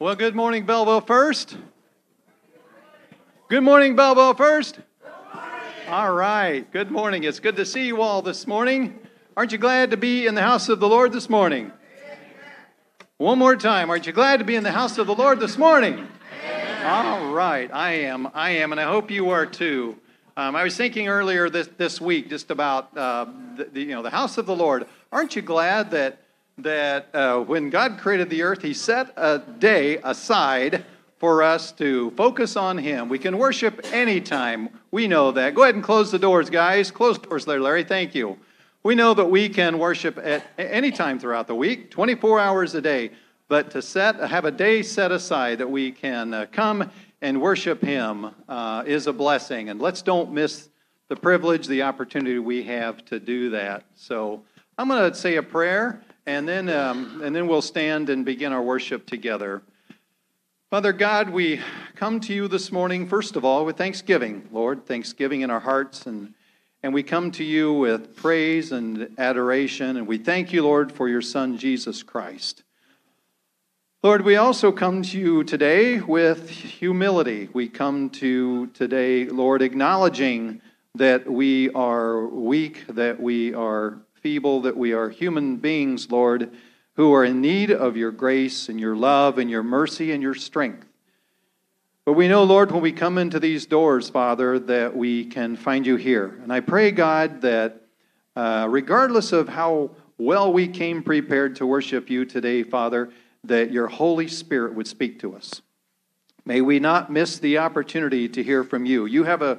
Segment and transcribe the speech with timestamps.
[0.00, 1.56] Well, good morning, Belleville First.
[3.48, 4.80] Good morning, Belleville First.
[5.88, 6.68] All right.
[6.72, 7.22] Good morning.
[7.22, 8.98] It's good to see you all this morning.
[9.36, 11.70] Aren't you glad to be in the house of the Lord this morning?
[13.18, 13.88] One more time.
[13.88, 16.08] Aren't you glad to be in the house of the Lord this morning?
[16.82, 17.70] All right.
[17.72, 18.28] I am.
[18.34, 18.72] I am.
[18.72, 19.96] And I hope you are too.
[20.36, 23.26] Um, I was thinking earlier this, this week just about uh,
[23.56, 24.88] the, the, you know, the house of the Lord.
[25.12, 26.23] Aren't you glad that
[26.58, 30.84] that uh, when God created the earth, He set a day aside
[31.18, 33.08] for us to focus on Him.
[33.08, 34.68] We can worship anytime.
[34.90, 35.54] We know that.
[35.54, 36.90] Go ahead and close the doors, guys.
[36.90, 37.84] Close the doors there, Larry.
[37.84, 38.38] Thank you.
[38.82, 42.82] We know that we can worship at any time throughout the week, 24 hours a
[42.82, 43.12] day.
[43.48, 46.90] But to set, have a day set aside that we can uh, come
[47.22, 49.70] and worship Him uh, is a blessing.
[49.70, 50.68] And let's don't miss
[51.08, 53.84] the privilege, the opportunity we have to do that.
[53.94, 54.42] So
[54.76, 58.52] I'm going to say a prayer and then, um, and then we'll stand and begin
[58.52, 59.62] our worship together.
[60.70, 61.60] Father God, we
[61.94, 66.06] come to you this morning, first of all, with thanksgiving, Lord, thanksgiving in our hearts.
[66.06, 66.34] And,
[66.82, 69.96] and we come to you with praise and adoration.
[69.96, 72.62] And we thank you, Lord, for your Son, Jesus Christ.
[74.02, 77.48] Lord, we also come to you today with humility.
[77.52, 80.60] We come to today, Lord, acknowledging
[80.94, 86.50] that we are weak, that we are feeble, that we are human beings, Lord,
[86.96, 90.32] who are in need of your grace and your love and your mercy and your
[90.32, 90.86] strength.
[92.06, 95.86] But we know, Lord, when we come into these doors, Father, that we can find
[95.86, 96.40] you here.
[96.42, 97.82] And I pray, God, that
[98.34, 103.10] uh, regardless of how well we came prepared to worship you today, Father,
[103.44, 105.60] that your Holy Spirit would speak to us.
[106.46, 109.04] May we not miss the opportunity to hear from you.
[109.04, 109.58] You have a,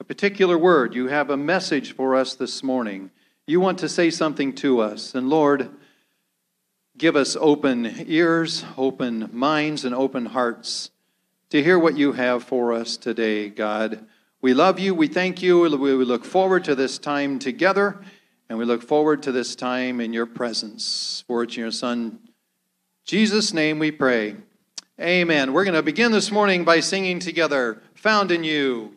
[0.00, 3.10] a particular word, you have a message for us this morning.
[3.46, 5.14] You want to say something to us.
[5.14, 5.68] And Lord,
[6.96, 10.90] give us open ears, open minds, and open hearts
[11.50, 14.06] to hear what you have for us today, God.
[14.40, 14.94] We love you.
[14.94, 15.60] We thank you.
[15.60, 18.02] We look forward to this time together,
[18.48, 21.22] and we look forward to this time in your presence.
[21.26, 22.20] For it's in your Son,
[23.04, 24.36] Jesus' name we pray.
[24.98, 25.52] Amen.
[25.52, 28.96] We're going to begin this morning by singing together, Found in You.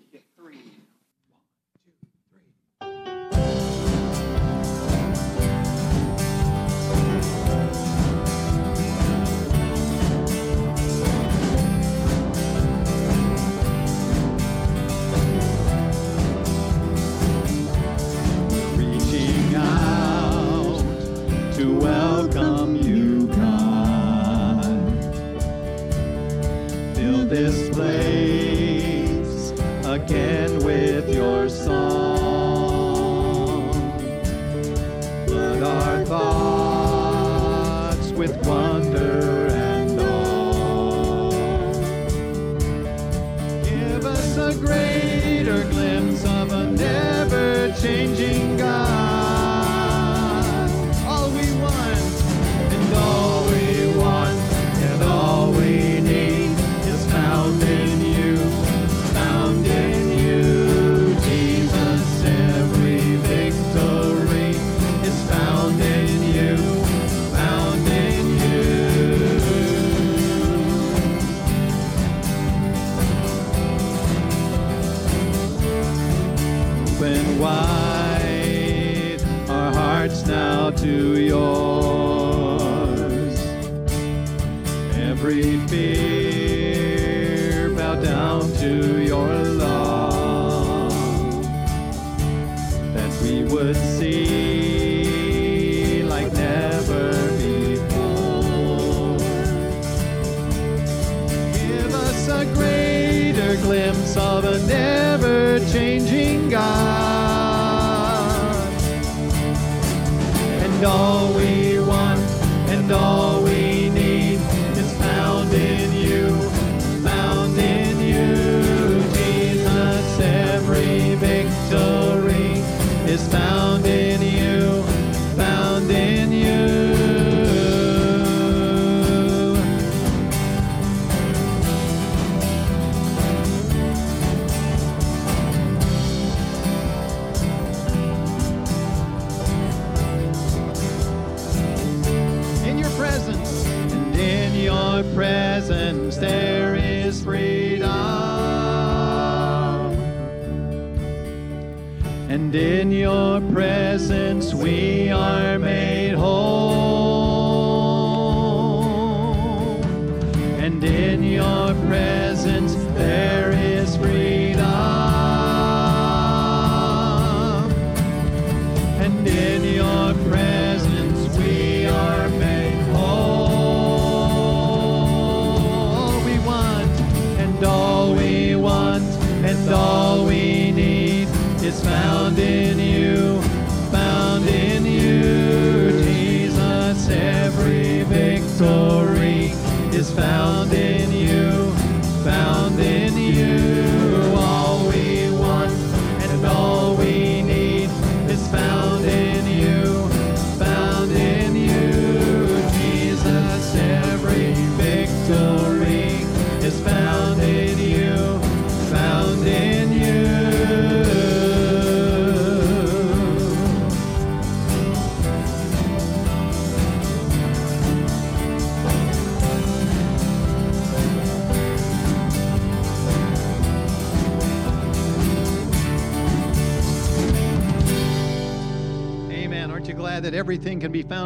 [188.58, 189.52] Victory
[189.96, 190.67] is found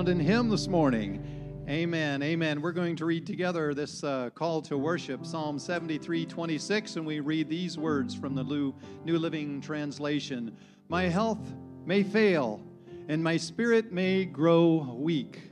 [0.01, 1.23] found in Him this morning?
[1.69, 2.23] Amen.
[2.23, 2.59] Amen.
[2.59, 7.19] We're going to read together this uh, call to worship, Psalm 73 26, and we
[7.19, 8.73] read these words from the New
[9.05, 10.57] New Living Translation
[10.89, 11.53] My health
[11.85, 12.63] may fail,
[13.09, 15.51] and my spirit may grow weak,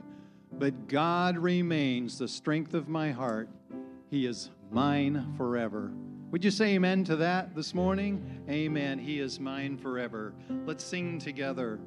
[0.54, 3.48] but God remains the strength of my heart.
[4.10, 5.92] He is mine forever.
[6.32, 8.42] Would you say amen to that this morning?
[8.50, 8.98] Amen.
[8.98, 10.34] He is mine forever.
[10.66, 11.78] Let's sing together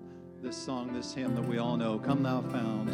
[0.44, 2.90] this song, this hymn that we all know Come Thou Fount.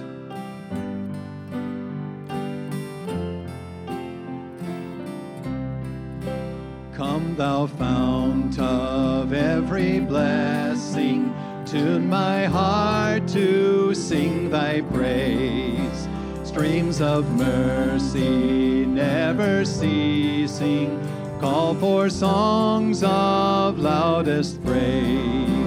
[6.94, 11.34] Come, thou fount of every blessing,
[11.66, 16.08] tune my heart to sing thy praise.
[16.44, 21.02] Streams of mercy never ceasing,
[21.40, 25.59] call for songs of loudest praise.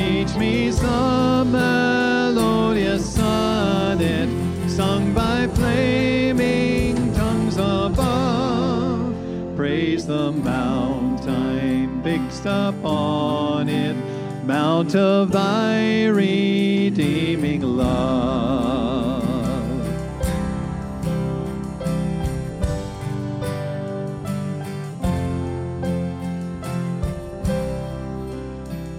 [0.00, 4.30] Teach me some melodious sonnet
[4.66, 9.14] sung by flaming tongues above.
[9.56, 13.94] Praise the mountain fixed upon it,
[14.46, 18.80] mount of thy redeeming love.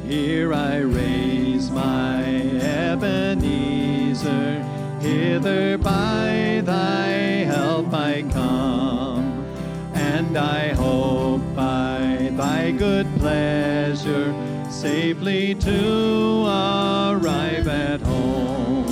[0.08, 0.80] Here I
[5.44, 7.10] by thy
[7.46, 9.46] help I come,
[9.94, 14.34] and I hope by thy good pleasure
[14.70, 18.86] safely to arrive at home.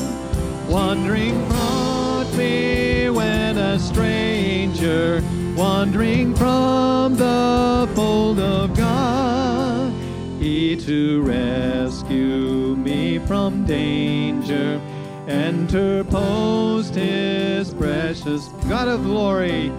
[0.70, 5.24] Wandering brought me when a stranger,
[5.56, 9.94] wandering from the fold of God.
[10.40, 14.82] He to rescue me from danger,
[15.30, 19.72] interposed his precious God of glory,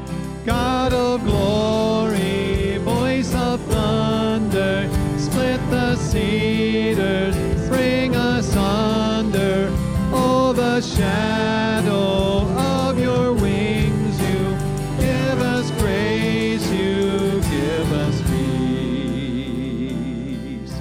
[0.46, 4.88] God of glory, voice of thunder,
[5.18, 7.34] split the cedars,
[7.68, 9.68] bring us under,
[10.12, 14.56] oh the shadow of your wings, you
[14.98, 18.40] give us grace, you give us peace.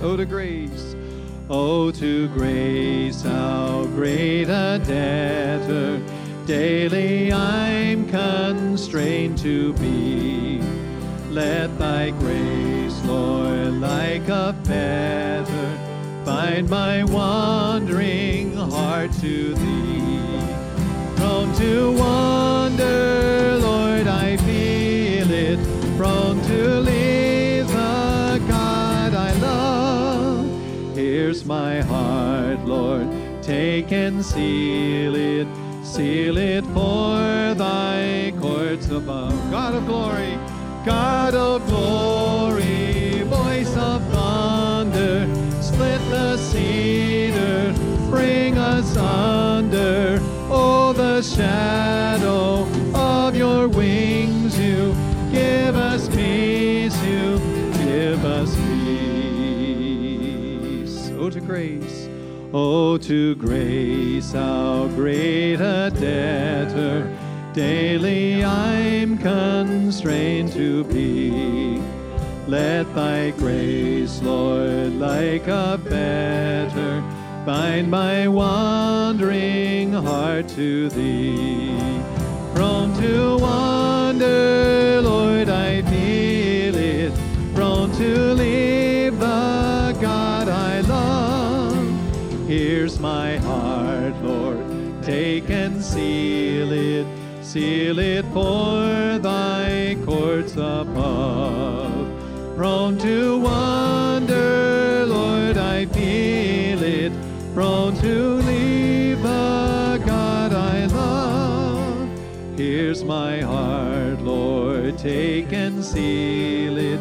[0.01, 0.95] Oh, to grace,
[1.49, 3.25] oh, to grace,
[3.99, 6.01] great a debtor
[6.45, 10.61] daily I'm constrained to be.
[11.29, 20.53] Let thy grace, Lord, like a fetter, bind my wandering heart to thee.
[21.17, 25.59] Prone to wander, Lord, I feel it.
[25.97, 30.95] Prone to leave the God I love.
[30.95, 33.18] Here's my heart, Lord,
[33.49, 35.47] take and seal it.
[35.83, 39.33] Seal it for thy courts above.
[39.49, 40.37] God of glory,
[40.85, 45.25] God of glory, voice of thunder,
[45.63, 47.73] split the cedar,
[48.11, 50.19] bring us under.
[50.51, 54.93] Oh, the shadow of your wings, you
[55.31, 57.39] give us peace, you
[57.83, 58.99] give us peace.
[61.17, 61.88] Oh, to grace.
[62.51, 67.15] Oh, to grace, how great a debtor
[67.53, 71.79] daily I'm constrained to be.
[72.47, 77.03] Let thy grace, Lord, like a better,
[77.45, 82.01] bind my wandering heart to thee.
[82.55, 87.13] Prone to wander, Lord, I feel it,
[87.53, 88.48] prone to leave.
[92.49, 95.03] Here's my heart, Lord.
[95.03, 97.05] Take and seal it,
[97.43, 102.07] seal it for thy courts above.
[102.57, 107.13] Prone to wander, Lord, I feel it.
[107.53, 112.09] Prone to leave the God I love.
[112.57, 114.97] Here's my heart, Lord.
[114.97, 116.99] Take and seal it,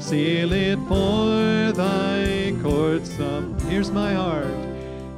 [0.00, 3.62] seal it for thy courts above.
[3.68, 4.55] Here's my heart.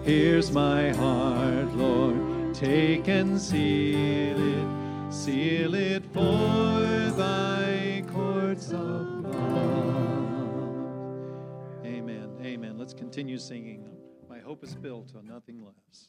[0.08, 9.36] Here's my heart, Lord, take and seal it, seal it for thy courts above.
[11.84, 12.78] Amen, amen.
[12.78, 13.86] Let's continue singing.
[14.30, 16.08] My hope is built on nothing less.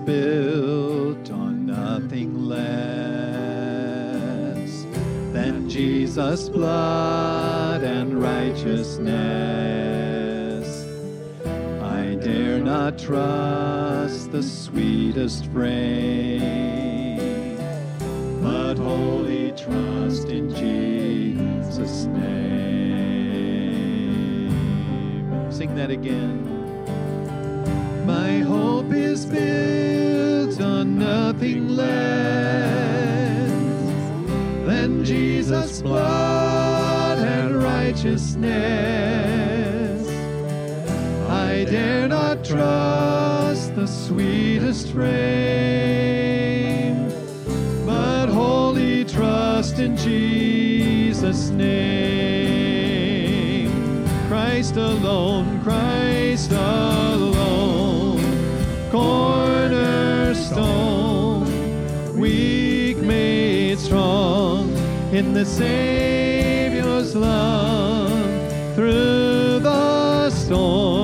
[0.00, 3.26] Built on nothing less
[5.32, 9.06] than Jesus' blood and righteousness.
[11.82, 16.40] I dare not trust the sweetest frame,
[18.42, 22.26] but wholly trust in Jesus' name.
[25.50, 26.35] Sing that again.
[38.16, 40.08] Righteousness.
[41.28, 46.16] I dare not trust the sweetest frame,
[47.84, 52.06] but wholly trust in Jesus' name.
[54.28, 58.22] Christ alone, Christ alone,
[58.90, 59.76] cornerstone,
[62.18, 64.74] weak made strong
[65.12, 67.75] in the Savior's love
[70.46, 70.95] storm.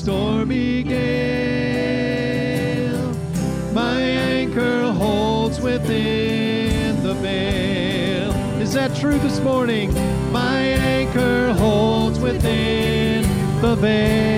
[0.00, 1.92] Stormy gale,
[3.74, 8.32] my anchor holds within the veil.
[8.62, 9.92] Is that true this morning?
[10.32, 13.24] My anchor holds within
[13.60, 14.29] the veil.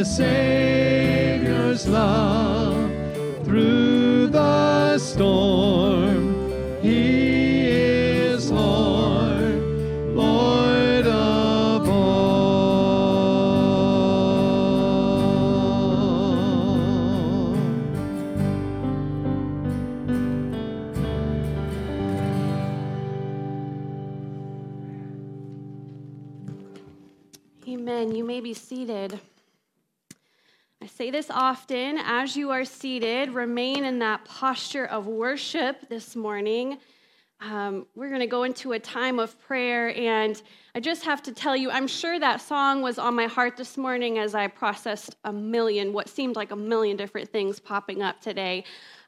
[0.00, 2.49] The Savior's love
[31.20, 36.78] this often as you are seated, remain in that posture of worship this morning.
[37.40, 40.40] Um, we're going to go into a time of prayer, and
[40.74, 43.76] I just have to tell you, I'm sure that song was on my heart this
[43.76, 48.22] morning as I processed a million, what seemed like a million different things popping up
[48.22, 48.64] today.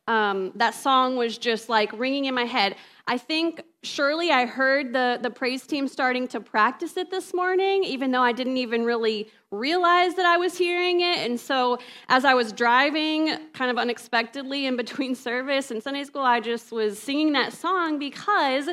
[0.07, 2.77] Um, that song was just like ringing in my head.
[3.07, 7.83] I think surely I heard the, the praise team starting to practice it this morning,
[7.83, 11.19] even though I didn't even really realize that I was hearing it.
[11.19, 11.79] And so
[12.09, 16.71] as I was driving kind of unexpectedly in between service and Sunday school, I just
[16.71, 18.69] was singing that song because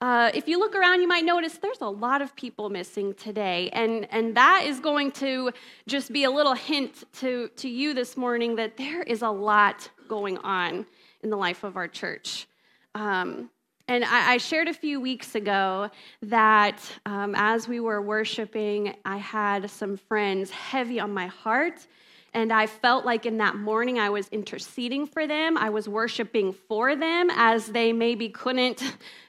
[0.00, 3.70] uh, if you look around, you might notice there's a lot of people missing today.
[3.72, 5.52] And, and that is going to
[5.86, 9.88] just be a little hint to, to you this morning that there is a lot
[10.08, 10.84] going on
[11.22, 12.48] in the life of our church.
[12.94, 13.50] Um,
[13.86, 15.90] and I, I, shared a few weeks ago
[16.22, 21.86] that um, as we were worshiping, I had some friends heavy on my heart.
[22.32, 25.56] And I felt like in that morning I was interceding for them.
[25.56, 28.82] I was worshiping for them as they maybe couldn't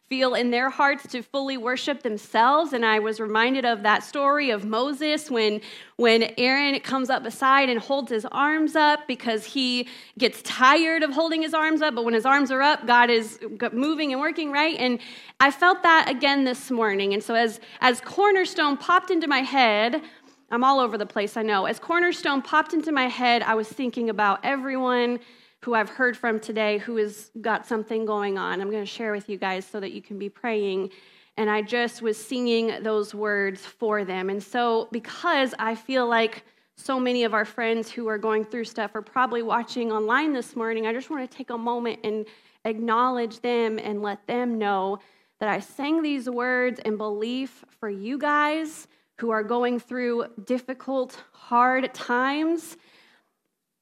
[0.08, 2.74] feel in their hearts to fully worship themselves.
[2.74, 5.62] And I was reminded of that story of Moses when,
[5.96, 11.12] when Aaron comes up beside and holds his arms up because he gets tired of
[11.12, 11.96] holding his arms up.
[11.96, 13.40] But when his arms are up, God is
[13.72, 14.78] moving and working, right?
[14.78, 15.00] And
[15.40, 17.14] I felt that again this morning.
[17.16, 20.04] And so as, as Cornerstone popped into my head,
[20.52, 21.66] I'm all over the place, I know.
[21.66, 25.20] As Cornerstone popped into my head, I was thinking about everyone
[25.66, 28.62] who I've heard from today who has got something going on.
[28.62, 30.92] I'm going to share with you guys so that you can be praying.
[31.38, 34.30] And I just was singing those words for them.
[34.30, 36.44] And so, because I feel like
[36.76, 40.56] so many of our friends who are going through stuff are probably watching online this
[40.56, 42.28] morning, I just want to take a moment and
[42.64, 45.00] acknowledge them and let them know
[45.40, 48.88] that I sang these words in belief for you guys
[49.18, 52.78] who are going through difficult, hard times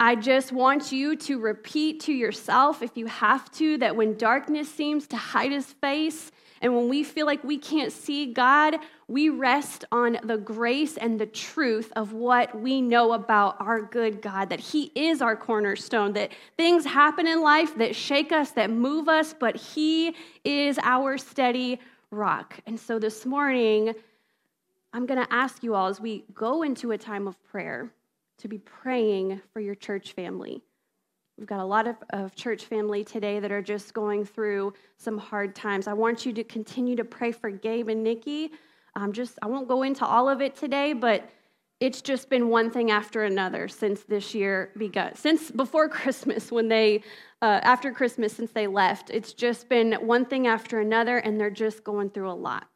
[0.04, 4.70] I just want you to repeat to yourself, if you have to, that when darkness
[4.70, 6.30] seems to hide his face
[6.62, 8.76] and when we feel like we can't see God,
[9.08, 14.22] we rest on the grace and the truth of what we know about our good
[14.22, 18.70] God, that He is our cornerstone, that things happen in life that shake us, that
[18.70, 21.80] move us, but He is our steady
[22.12, 22.60] rock.
[22.66, 23.94] And so this morning,
[24.92, 27.90] I'm going to ask you all as we go into a time of prayer
[28.40, 30.62] to be praying for your church family.
[31.38, 35.18] We've got a lot of, of church family today that are just going through some
[35.18, 35.88] hard times.
[35.88, 38.52] I want you to continue to pray for Gabe and Nikki.
[39.12, 41.28] Just I won't go into all of it today, but
[41.80, 45.16] it's just been one thing after another since this year begun.
[45.16, 47.04] Since before Christmas, when they,
[47.42, 51.50] uh, after Christmas, since they left, it's just been one thing after another, and they're
[51.50, 52.68] just going through a lot.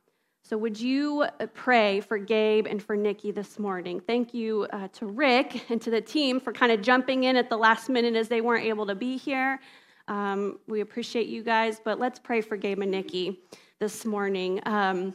[0.50, 4.00] So, would you uh, pray for Gabe and for Nikki this morning?
[4.00, 7.50] Thank you uh, to Rick and to the team for kind of jumping in at
[7.50, 9.60] the last minute as they weren't able to be here.
[10.08, 13.42] Um, we appreciate you guys, but let's pray for Gabe and Nikki
[13.80, 14.62] this morning.
[14.66, 15.14] Um,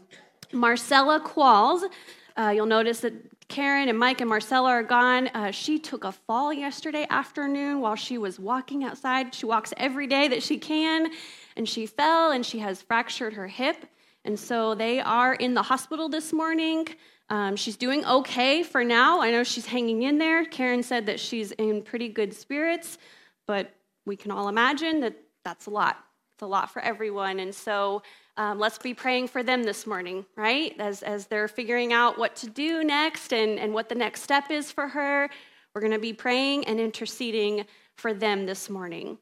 [0.53, 1.89] Marcella Qualls,
[2.37, 3.15] uh, you'll notice that
[3.49, 5.29] Karen and Mike and Marcella are gone.
[5.29, 9.35] Uh, she took a fall yesterday afternoon while she was walking outside.
[9.35, 11.11] She walks every day that she can,
[11.57, 13.87] and she fell and she has fractured her hip.
[14.25, 16.89] And so they are in the hospital this morning.
[17.29, 19.21] Um, she's doing okay for now.
[19.21, 20.45] I know she's hanging in there.
[20.45, 22.99] Karen said that she's in pretty good spirits,
[23.47, 25.99] but we can all imagine that that's a lot.
[26.35, 27.41] It's a lot for everyone.
[27.41, 28.03] And so
[28.37, 30.75] um, let's be praying for them this morning, right?
[30.79, 34.51] As, as they're figuring out what to do next and, and what the next step
[34.51, 35.29] is for her.
[35.75, 37.65] We're going to be praying and interceding
[37.97, 39.19] for them this morning.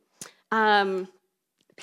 [0.52, 1.08] Um,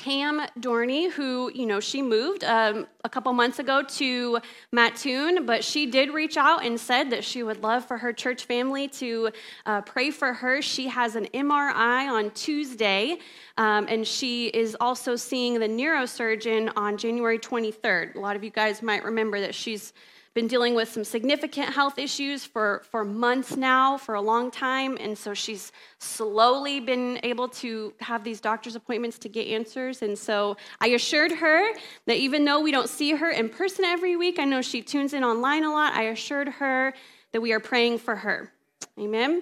[0.04, 4.40] Pam Dorney, who, you know, she moved um, a couple months ago to
[4.72, 8.46] Mattoon, but she did reach out and said that she would love for her church
[8.46, 9.30] family to
[9.66, 10.62] uh, pray for her.
[10.62, 13.18] She has an MRI on Tuesday,
[13.58, 18.16] um, and she is also seeing the neurosurgeon on January 23rd.
[18.16, 19.94] A lot of you guys might remember that she's
[20.38, 24.96] been dealing with some significant health issues for, for months now, for a long time.
[25.02, 30.04] And so she's slowly been able to have these doctor's appointments to get answers.
[30.04, 31.74] And so I assured her
[32.06, 35.14] that even though we don't see her in person every week, I know she tunes
[35.14, 35.94] in online a lot.
[35.94, 36.94] I assured her
[37.32, 38.54] that we are praying for her.
[39.00, 39.42] Amen.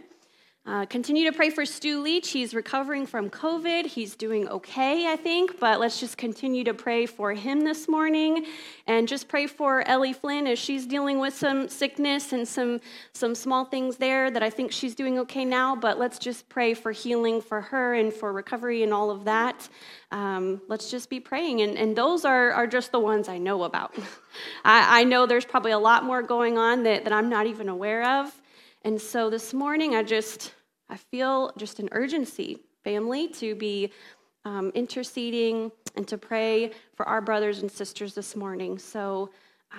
[0.67, 2.31] Uh, continue to pray for Stu Leach.
[2.31, 3.85] He's recovering from COVID.
[3.85, 8.47] He's doing okay, I think, but let's just continue to pray for him this morning.
[8.87, 12.81] And just pray for Ellie Flynn as she's dealing with some sickness and some,
[13.13, 15.75] some small things there that I think she's doing okay now.
[15.75, 19.69] But let's just pray for healing for her and for recovery and all of that.
[20.11, 21.61] Um, let's just be praying.
[21.61, 23.93] And, and those are, are just the ones I know about.
[24.65, 27.69] I, I know there's probably a lot more going on that, that I'm not even
[27.69, 28.41] aware of.
[28.85, 30.53] And so this morning, I just
[30.89, 33.91] I feel just an urgency, family, to be
[34.45, 38.77] um, interceding and to pray for our brothers and sisters this morning.
[38.77, 39.31] So,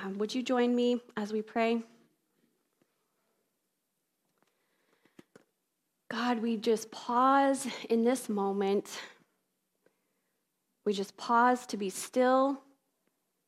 [0.03, 1.85] um, would you join me as we pray?
[6.11, 8.91] God, we just pause in this moment.
[10.85, 12.61] We just pause to be still.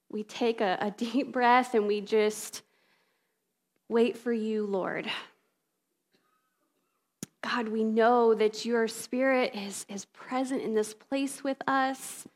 [0.08, 2.62] We take a, a deep breath and we just
[3.88, 5.10] wait for you, Lord.
[7.48, 12.26] God, we know that your spirit is, is present in this place with us.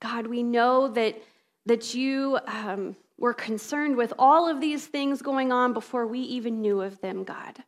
[0.00, 1.20] God, we know that,
[1.66, 6.62] that you um, were concerned with all of these things going on before we even
[6.62, 7.62] knew of them, God.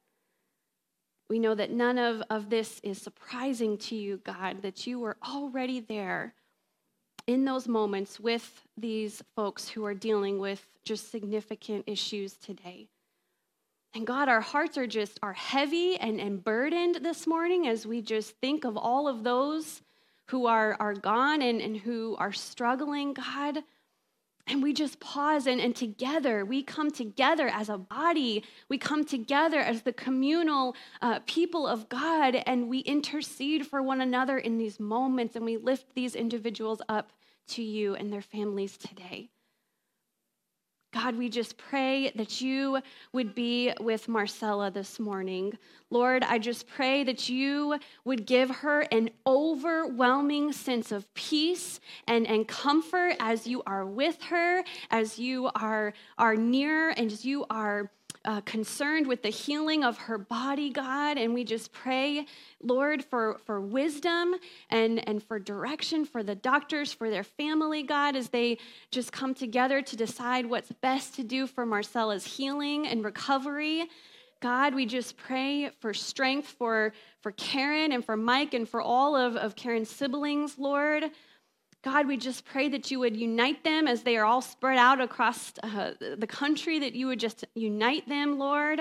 [1.28, 5.18] We know that none of, of this is surprising to you, God, that you were
[5.22, 6.32] already there
[7.26, 12.88] in those moments with these folks who are dealing with just significant issues today.
[13.94, 18.02] And God, our hearts are just are heavy and, and burdened this morning as we
[18.02, 19.82] just think of all of those
[20.26, 23.62] who are, are gone and, and who are struggling, God.
[24.48, 28.44] And we just pause and, and together, we come together as a body.
[28.68, 34.00] We come together as the communal uh, people of God and we intercede for one
[34.00, 37.12] another in these moments and we lift these individuals up
[37.46, 39.30] to you and their families today.
[40.94, 42.78] God, we just pray that you
[43.12, 45.58] would be with Marcella this morning.
[45.90, 52.28] Lord, I just pray that you would give her an overwhelming sense of peace and,
[52.28, 57.44] and comfort as you are with her, as you are, are near, and as you
[57.50, 57.90] are
[58.24, 61.18] uh, concerned with the healing of her body, God.
[61.18, 62.26] And we just pray,
[62.62, 64.34] Lord, for, for wisdom
[64.70, 68.58] and, and for direction for the doctors, for their family, God, as they
[68.90, 73.84] just come together to decide what's best to do for Marcella's healing and recovery.
[74.40, 79.16] God, we just pray for strength for, for Karen and for Mike and for all
[79.16, 81.04] of, of Karen's siblings, Lord.
[81.84, 85.02] God, we just pray that you would unite them as they are all spread out
[85.02, 88.80] across uh, the country, that you would just unite them, Lord.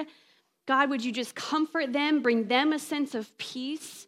[0.65, 4.07] God, would you just comfort them, bring them a sense of peace?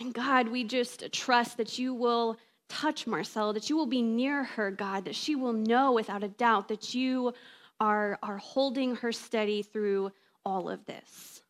[0.00, 2.38] And God, we just trust that you will
[2.70, 6.28] touch Marcella, that you will be near her, God, that she will know without a
[6.28, 7.34] doubt that you
[7.80, 10.10] are, are holding her steady through
[10.42, 11.42] all of this.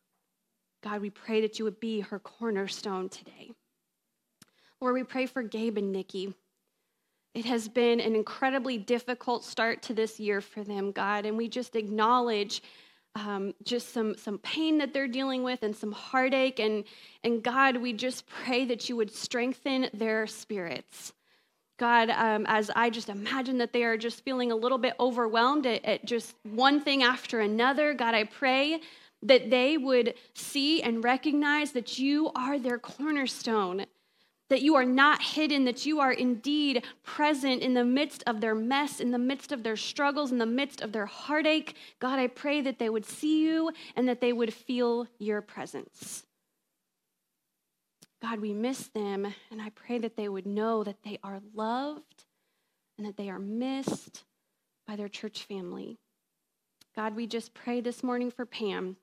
[0.83, 3.51] God, we pray that you would be her cornerstone today.
[4.85, 6.35] Lord, we pray for Gabe and Nikki.
[7.33, 11.47] It has been an incredibly difficult start to this year for them, God, and we
[11.47, 12.61] just acknowledge
[13.15, 16.59] um, just some, some pain that they're dealing with and some heartache.
[16.59, 16.83] And,
[17.23, 21.13] and God, we just pray that you would strengthen their spirits.
[21.79, 25.65] God, um, as I just imagine that they are just feeling a little bit overwhelmed
[25.65, 28.81] at, at just one thing after another, God, I pray
[29.23, 33.87] that they would see and recognize that you are their cornerstone
[34.49, 38.55] that you are not hidden, that you are indeed present in the midst of their
[38.55, 41.75] mess, in the midst of their struggles, in the midst of their heartache.
[41.99, 46.23] God, I pray that they would see you and that they would feel your presence.
[48.21, 52.25] God, we miss them, and I pray that they would know that they are loved
[52.97, 54.23] and that they are missed
[54.87, 55.97] by their church family.
[56.95, 58.97] God, we just pray this morning for Pam.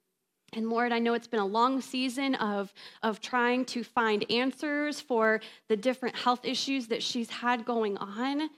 [0.54, 5.00] And Lord, I know it's been a long season of, of trying to find answers
[5.00, 8.50] for the different health issues that she's had going on.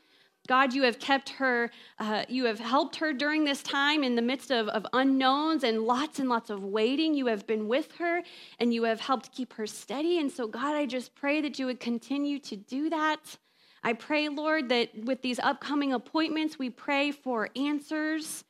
[0.46, 4.20] God, you have kept her, uh, you have helped her during this time in the
[4.20, 7.14] midst of, of unknowns and lots and lots of waiting.
[7.14, 8.22] You have been with her
[8.58, 10.18] and you have helped keep her steady.
[10.18, 13.38] And so, God, I just pray that you would continue to do that.
[13.82, 18.44] I pray, Lord, that with these upcoming appointments, we pray for answers.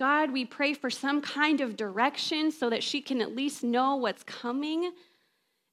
[0.00, 3.96] God, we pray for some kind of direction so that she can at least know
[3.96, 4.92] what's coming.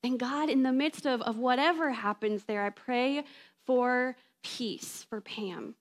[0.04, 3.24] And God, in the midst of, of whatever happens there, I pray
[3.66, 5.76] for peace for Pam.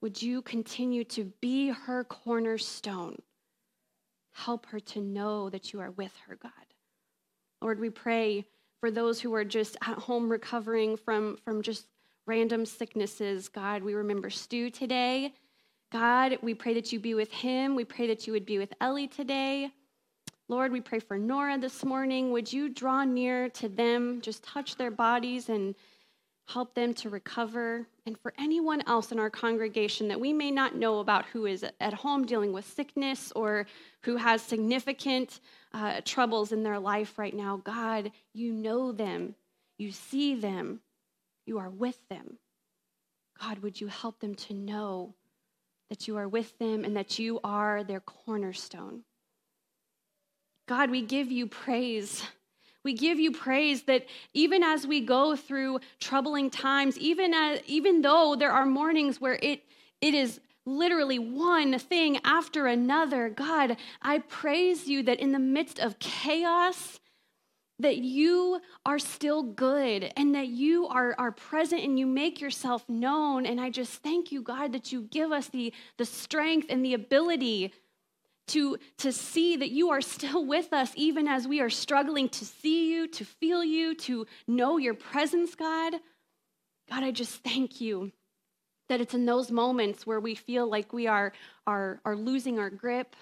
[0.00, 3.20] Would you continue to be her cornerstone?
[4.32, 6.52] Help her to know that you are with her, God.
[7.60, 8.46] Lord, we pray
[8.80, 11.86] for those who are just at home recovering from, from just
[12.26, 13.48] random sicknesses.
[13.48, 15.34] God, we remember Stu today.
[15.90, 17.74] God, we pray that you be with him.
[17.74, 19.70] We pray that you would be with Ellie today.
[20.46, 22.30] Lord, we pray for Nora this morning.
[22.32, 25.74] Would you draw near to them, just touch their bodies and
[26.46, 27.86] help them to recover?
[28.04, 31.64] And for anyone else in our congregation that we may not know about who is
[31.80, 33.66] at home dealing with sickness or
[34.02, 35.40] who has significant
[35.72, 39.34] uh, troubles in their life right now, God, you know them,
[39.78, 40.80] you see them,
[41.46, 42.36] you are with them.
[43.40, 45.14] God, would you help them to know
[45.90, 49.02] that you are with them and that you are their cornerstone?
[50.68, 52.22] God, we give you praise.
[52.84, 58.02] We give you praise that even as we go through troubling times, even, as, even
[58.02, 59.62] though there are mornings where it,
[60.00, 65.78] it is literally one thing after another, God, I praise you that in the midst
[65.78, 66.97] of chaos,
[67.80, 72.88] that you are still good and that you are, are present and you make yourself
[72.88, 73.46] known.
[73.46, 76.94] And I just thank you, God, that you give us the, the strength and the
[76.94, 77.72] ability
[78.48, 82.44] to, to see that you are still with us, even as we are struggling to
[82.44, 85.94] see you, to feel you, to know your presence, God.
[86.90, 88.10] God, I just thank you
[88.88, 91.32] that it's in those moments where we feel like we are,
[91.66, 93.14] are, are losing our grip.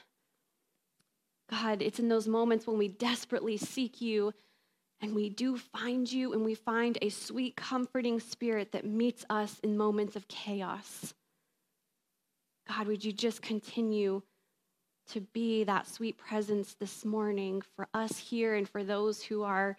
[1.50, 4.32] God, it's in those moments when we desperately seek you
[5.06, 9.60] and we do find you and we find a sweet, comforting spirit that meets us
[9.60, 11.14] in moments of chaos.
[12.68, 14.20] God, would you just continue
[15.12, 19.76] to be that sweet presence this morning for us here and for those who are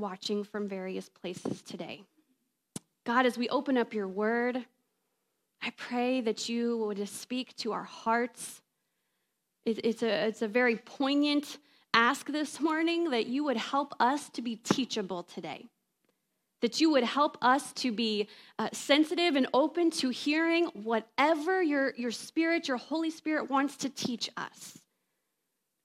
[0.00, 2.02] watching from various places today?
[3.06, 4.64] God, as we open up your word,
[5.62, 8.62] I pray that you would speak to our hearts.
[9.64, 11.58] It's a, it's a very poignant
[11.94, 15.66] ask this morning that you would help us to be teachable today,
[16.60, 18.28] that you would help us to be
[18.58, 23.88] uh, sensitive and open to hearing whatever your, your Spirit, your Holy Spirit wants to
[23.88, 24.78] teach us.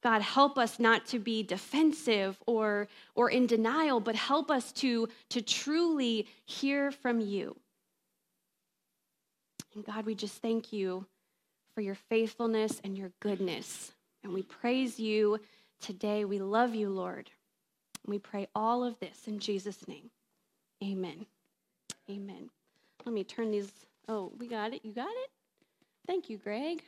[0.01, 5.09] God, help us not to be defensive or, or in denial, but help us to,
[5.29, 7.55] to truly hear from you.
[9.75, 11.05] And God, we just thank you
[11.75, 13.91] for your faithfulness and your goodness.
[14.23, 15.39] And we praise you
[15.79, 16.25] today.
[16.25, 17.29] We love you, Lord.
[18.05, 20.09] We pray all of this in Jesus' name.
[20.83, 21.25] Amen.
[22.09, 22.49] Amen.
[23.05, 23.71] Let me turn these.
[24.07, 24.81] Oh, we got it.
[24.83, 25.29] You got it?
[26.07, 26.81] Thank you, Greg.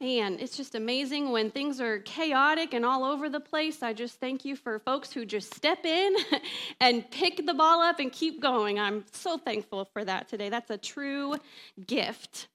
[0.00, 3.84] Man, it's just amazing when things are chaotic and all over the place.
[3.84, 6.16] I just thank you for folks who just step in
[6.80, 8.80] and pick the ball up and keep going.
[8.80, 10.48] I'm so thankful for that today.
[10.48, 11.36] That's a true
[11.86, 12.48] gift.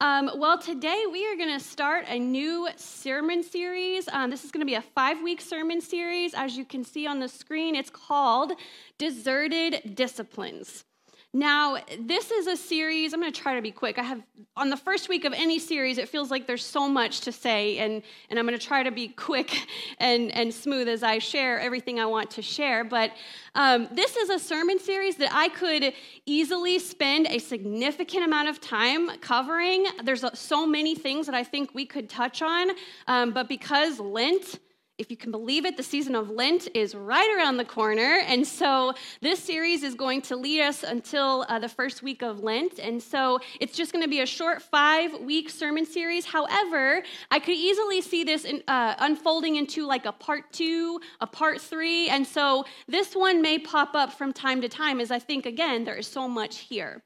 [0.00, 4.08] Um, well, today we are going to start a new sermon series.
[4.08, 6.34] Um, this is going to be a five week sermon series.
[6.34, 8.52] As you can see on the screen, it's called
[8.98, 10.84] Deserted Disciplines.
[11.34, 13.98] Now, this is a series, I'm going to try to be quick.
[13.98, 14.22] I have,
[14.56, 17.76] on the first week of any series, it feels like there's so much to say,
[17.80, 19.54] and, and I'm going to try to be quick
[19.98, 22.82] and, and smooth as I share everything I want to share.
[22.82, 23.12] But
[23.54, 25.92] um, this is a sermon series that I could
[26.24, 29.84] easily spend a significant amount of time covering.
[30.02, 32.70] There's so many things that I think we could touch on,
[33.06, 34.60] um, but because Lent,
[34.98, 38.20] if you can believe it, the season of Lent is right around the corner.
[38.26, 42.40] And so this series is going to lead us until uh, the first week of
[42.40, 42.80] Lent.
[42.80, 46.26] And so it's just going to be a short five week sermon series.
[46.26, 51.26] However, I could easily see this in, uh, unfolding into like a part two, a
[51.26, 52.08] part three.
[52.08, 55.84] And so this one may pop up from time to time as I think, again,
[55.84, 57.02] there is so much here.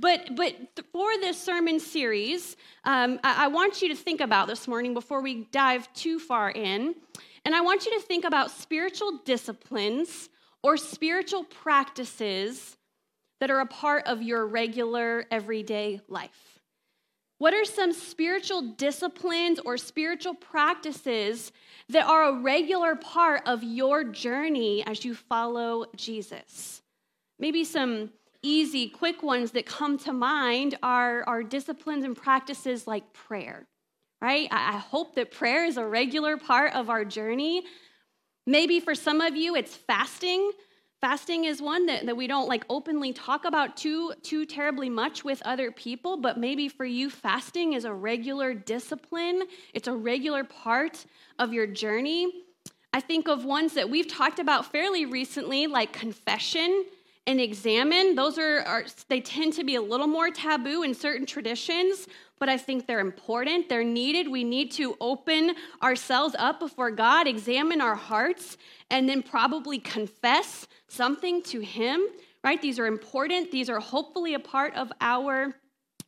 [0.00, 0.54] But, but
[0.92, 5.22] for this sermon series, um, I, I want you to think about this morning before
[5.22, 6.94] we dive too far in
[7.44, 10.28] and I want you to think about spiritual disciplines
[10.62, 12.76] or spiritual practices
[13.40, 16.58] that are a part of your regular everyday life.
[17.38, 21.52] What are some spiritual disciplines or spiritual practices
[21.88, 26.82] that are a regular part of your journey as you follow Jesus?
[27.38, 28.10] Maybe some
[28.42, 33.67] easy, quick ones that come to mind are, are disciplines and practices like prayer
[34.20, 34.48] right?
[34.50, 37.64] I hope that prayer is a regular part of our journey.
[38.46, 40.50] Maybe for some of you, it's fasting.
[41.00, 45.22] Fasting is one that, that we don't like openly talk about too, too terribly much
[45.22, 49.44] with other people, but maybe for you, fasting is a regular discipline.
[49.74, 51.06] It's a regular part
[51.38, 52.44] of your journey.
[52.92, 56.84] I think of ones that we've talked about fairly recently, like confession
[57.28, 58.16] and examen.
[58.16, 62.48] Those are, are they tend to be a little more taboo in certain traditions but
[62.48, 63.68] I think they're important.
[63.68, 64.28] They're needed.
[64.28, 68.56] We need to open ourselves up before God, examine our hearts,
[68.90, 72.00] and then probably confess something to Him,
[72.44, 72.60] right?
[72.60, 73.50] These are important.
[73.50, 75.54] These are hopefully a part of our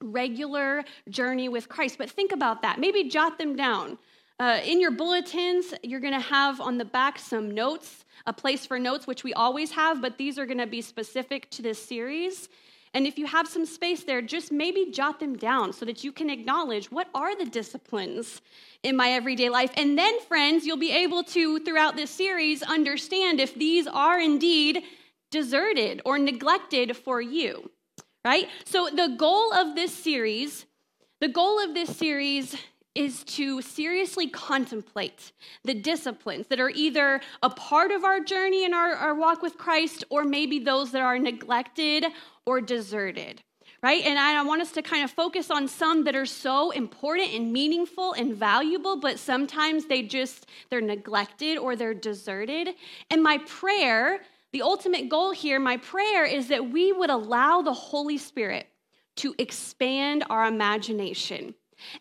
[0.03, 1.99] regular journey with Christ.
[1.99, 2.79] But think about that.
[2.79, 3.99] Maybe jot them down.
[4.39, 8.65] Uh, in your bulletins, you're going to have on the back some notes, a place
[8.65, 11.83] for notes, which we always have, but these are going to be specific to this
[11.83, 12.49] series.
[12.93, 16.11] And if you have some space there, just maybe jot them down so that you
[16.11, 18.41] can acknowledge what are the disciplines
[18.83, 19.71] in my everyday life.
[19.77, 24.83] And then, friends, you'll be able to, throughout this series, understand if these are indeed
[25.31, 27.71] deserted or neglected for you,
[28.25, 28.49] right?
[28.65, 30.67] So, the goal of this series,
[31.21, 32.57] the goal of this series
[32.95, 35.31] is to seriously contemplate
[35.65, 39.57] the disciplines that are either a part of our journey in our, our walk with
[39.57, 42.05] Christ or maybe those that are neglected
[42.47, 43.43] or deserted
[43.83, 44.05] right?
[44.05, 47.53] And I want us to kind of focus on some that are so important and
[47.53, 52.75] meaningful and valuable, but sometimes they just, they're neglected or they're deserted.
[53.11, 54.21] And my prayer,
[54.53, 58.67] the ultimate goal here, my prayer is that we would allow the Holy Spirit
[59.17, 61.55] to expand our imagination.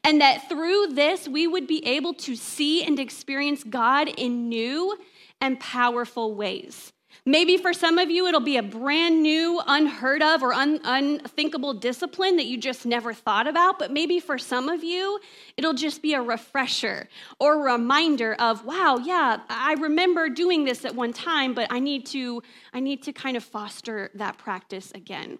[0.04, 4.98] And that through this, we would be able to see and experience God in new
[5.40, 6.92] and powerful ways.
[7.30, 11.76] Maybe for some of you, it'll be a brand new, unheard of, or un- unthinkable
[11.76, 13.78] discipline that you just never thought about.
[13.78, 15.20] But maybe for some of you,
[15.56, 17.08] it'll just be a refresher
[17.40, 21.80] or a reminder of, wow, yeah, I remember doing this at one time, but I
[21.80, 22.42] need to,
[22.74, 25.38] I need to kind of foster that practice again.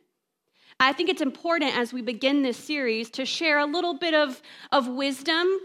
[0.80, 4.44] I think it's important as we begin this series to share a little bit of,
[4.72, 5.60] of wisdom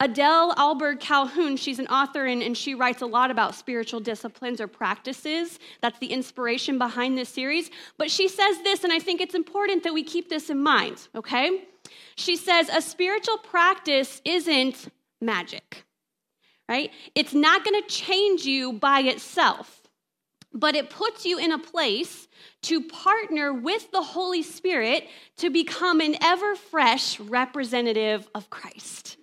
[0.00, 4.60] Adele Ahlberg Calhoun, she's an author and, and she writes a lot about spiritual disciplines
[4.60, 5.58] or practices.
[5.80, 7.70] That's the inspiration behind this series.
[7.96, 11.08] But she says this, and I think it's important that we keep this in mind,
[11.16, 11.64] okay?
[12.14, 14.88] She says, a spiritual practice isn't
[15.20, 15.84] magic,
[16.68, 16.92] right?
[17.16, 19.82] It's not gonna change you by itself,
[20.52, 22.28] but it puts you in a place
[22.62, 25.08] to partner with the Holy Spirit
[25.38, 29.17] to become an ever fresh representative of Christ.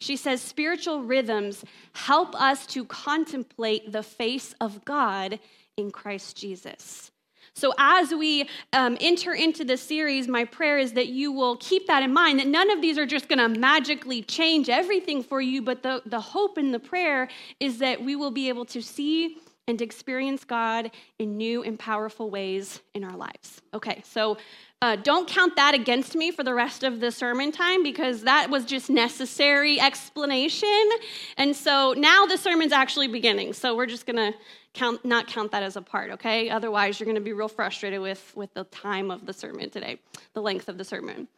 [0.00, 5.38] She says spiritual rhythms help us to contemplate the face of God
[5.76, 7.10] in Christ Jesus.
[7.52, 11.86] So, as we um, enter into the series, my prayer is that you will keep
[11.88, 15.40] that in mind that none of these are just going to magically change everything for
[15.40, 18.80] you, but the, the hope and the prayer is that we will be able to
[18.80, 19.36] see
[19.68, 23.60] and experience God in new and powerful ways in our lives.
[23.74, 24.38] Okay, so
[24.82, 28.48] uh, don't count that against me for the rest of the sermon time because that
[28.48, 30.88] was just necessary explanation.
[31.36, 33.52] And so now the sermon's actually beginning.
[33.52, 34.38] So we're just going to
[34.72, 36.48] count, not count that as a part, okay?
[36.48, 40.00] Otherwise, you're going to be real frustrated with, with the time of the sermon today,
[40.32, 41.28] the length of the sermon.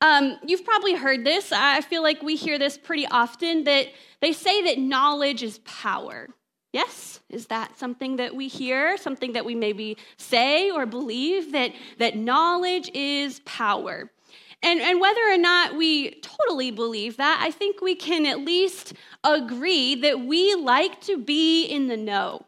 [0.00, 1.50] Um, you've probably heard this.
[1.50, 3.88] I feel like we hear this pretty often that
[4.20, 6.28] they say that knowledge is power.
[6.72, 7.20] Yes?
[7.30, 12.16] Is that something that we hear, something that we maybe say or believe that, that
[12.16, 14.10] knowledge is power?
[14.62, 18.92] And, and whether or not we totally believe that, I think we can at least
[19.22, 22.44] agree that we like to be in the know.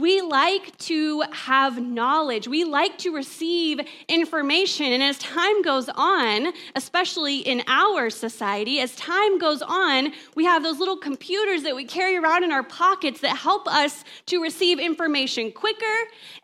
[0.00, 2.48] We like to have knowledge.
[2.48, 4.92] We like to receive information.
[4.92, 10.62] And as time goes on, especially in our society, as time goes on, we have
[10.62, 14.78] those little computers that we carry around in our pockets that help us to receive
[14.78, 15.84] information quicker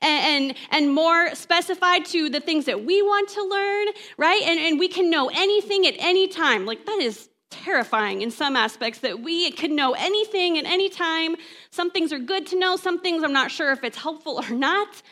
[0.02, 3.86] and, and, and more specified to the things that we want to learn,
[4.18, 4.42] right?
[4.42, 6.66] And, and we can know anything at any time.
[6.66, 7.30] Like, that is
[7.64, 11.36] terrifying in some aspects that we could know anything at any time.
[11.70, 14.50] Some things are good to know, some things I'm not sure if it's helpful or
[14.54, 15.02] not.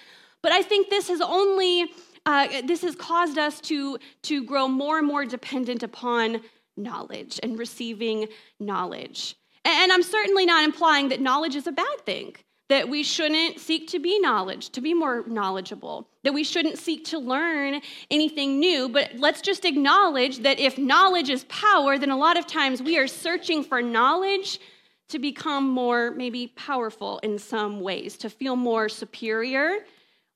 [0.43, 1.91] But I think this has only
[2.27, 6.41] uh, this has caused us to to grow more and more dependent upon
[6.77, 8.29] knowledge and receiving
[8.59, 9.37] knowledge.
[9.65, 12.37] And I'm certainly not implying that knowledge is a bad thing
[12.69, 17.05] that we shouldn't seek to be knowledge, to be more knowledgeable, that we shouldn't seek
[17.05, 18.89] to learn anything new.
[18.89, 22.97] But let's just acknowledge that if knowledge is power, then a lot of times we
[22.97, 24.61] are searching for knowledge
[25.09, 29.81] to become more maybe powerful in some ways, to feel more superior,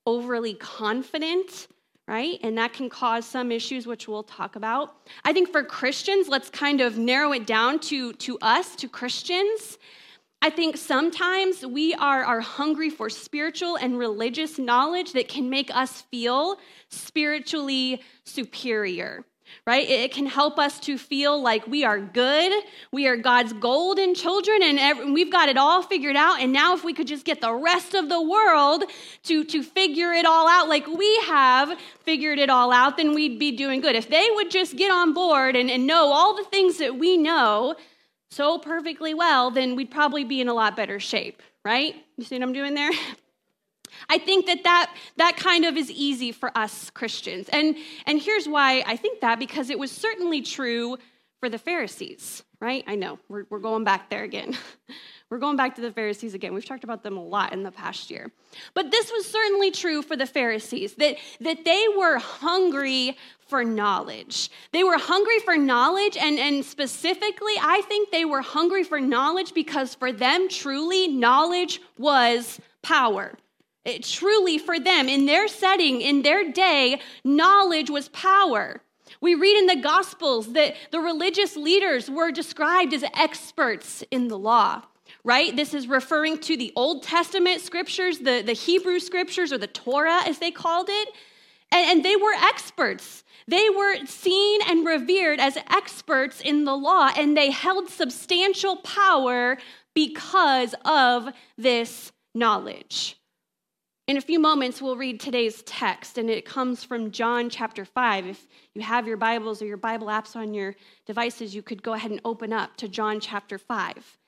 [0.05, 1.67] overly confident,
[2.07, 2.39] right?
[2.43, 4.95] And that can cause some issues, which we'll talk about.
[5.23, 9.79] I think for Christians, let's kind of narrow it down to, to us, to Christians.
[10.41, 15.69] I think sometimes we are, are hungry for spiritual and religious knowledge that can make
[15.75, 19.25] us feel spiritually superior,
[19.67, 19.89] right?
[19.89, 22.53] It can help us to feel like we are good,
[22.93, 26.39] we are God's golden children, and we've got it all figured out.
[26.39, 28.85] And now, if we could just get the rest of the world
[29.23, 33.39] to, to figure it all out like we have figured it all out, then we'd
[33.39, 33.97] be doing good.
[33.97, 37.17] If they would just get on board and, and know all the things that we
[37.17, 37.75] know,
[38.29, 41.95] so perfectly well, then we'd probably be in a lot better shape, right?
[42.17, 42.91] You see what I'm doing there?
[44.09, 47.49] I think that, that that kind of is easy for us Christians.
[47.49, 47.75] And,
[48.05, 50.97] and here's why I think that because it was certainly true
[51.39, 52.83] for the Pharisees, right?
[52.87, 54.55] I know, we're, we're going back there again.
[55.29, 56.53] we're going back to the Pharisees again.
[56.53, 58.31] We've talked about them a lot in the past year.
[58.73, 63.15] But this was certainly true for the Pharisees, that, that they were hungry
[63.47, 64.49] for knowledge.
[64.71, 69.53] They were hungry for knowledge, and, and specifically, I think they were hungry for knowledge
[69.53, 73.37] because for them, truly, knowledge was power.
[73.85, 78.81] It, truly, for them, in their setting, in their day, knowledge was power.
[79.21, 84.37] We read in the Gospels that the religious leaders were described as experts in the
[84.37, 84.83] law,
[85.23, 85.55] right?
[85.55, 90.21] This is referring to the Old Testament scriptures, the, the Hebrew scriptures, or the Torah
[90.25, 91.09] as they called it.
[91.71, 93.23] And, and they were experts.
[93.47, 99.57] They were seen and revered as experts in the law, and they held substantial power
[99.95, 103.15] because of this knowledge.
[104.07, 108.27] In a few moments, we'll read today's text, and it comes from John chapter 5.
[108.27, 111.93] If you have your Bibles or your Bible apps on your devices, you could go
[111.93, 114.18] ahead and open up to John chapter 5.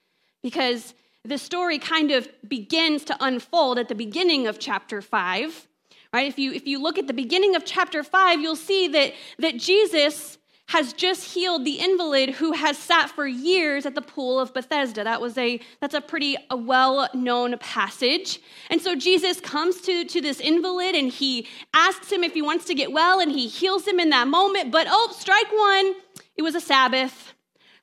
[0.41, 5.67] Because the story kind of begins to unfold at the beginning of chapter 5.
[6.13, 6.27] Right?
[6.27, 9.57] If you, if you look at the beginning of chapter 5, you'll see that, that
[9.57, 10.37] Jesus
[10.71, 15.03] has just healed the invalid who has sat for years at the pool of Bethesda.
[15.03, 18.39] That was a that's a pretty a well-known passage.
[18.69, 22.65] And so Jesus comes to, to this invalid and he asks him if he wants
[22.65, 24.71] to get well, and he heals him in that moment.
[24.71, 25.93] But oh, strike one,
[26.37, 27.33] it was a Sabbath.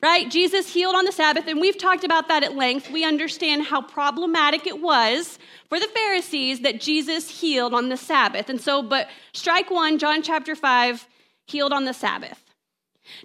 [0.01, 0.31] Right?
[0.31, 2.89] Jesus healed on the Sabbath, and we've talked about that at length.
[2.89, 8.49] We understand how problematic it was for the Pharisees that Jesus healed on the Sabbath.
[8.49, 11.09] And so, but strike one, John chapter 5,
[11.47, 12.45] healed on the Sabbath.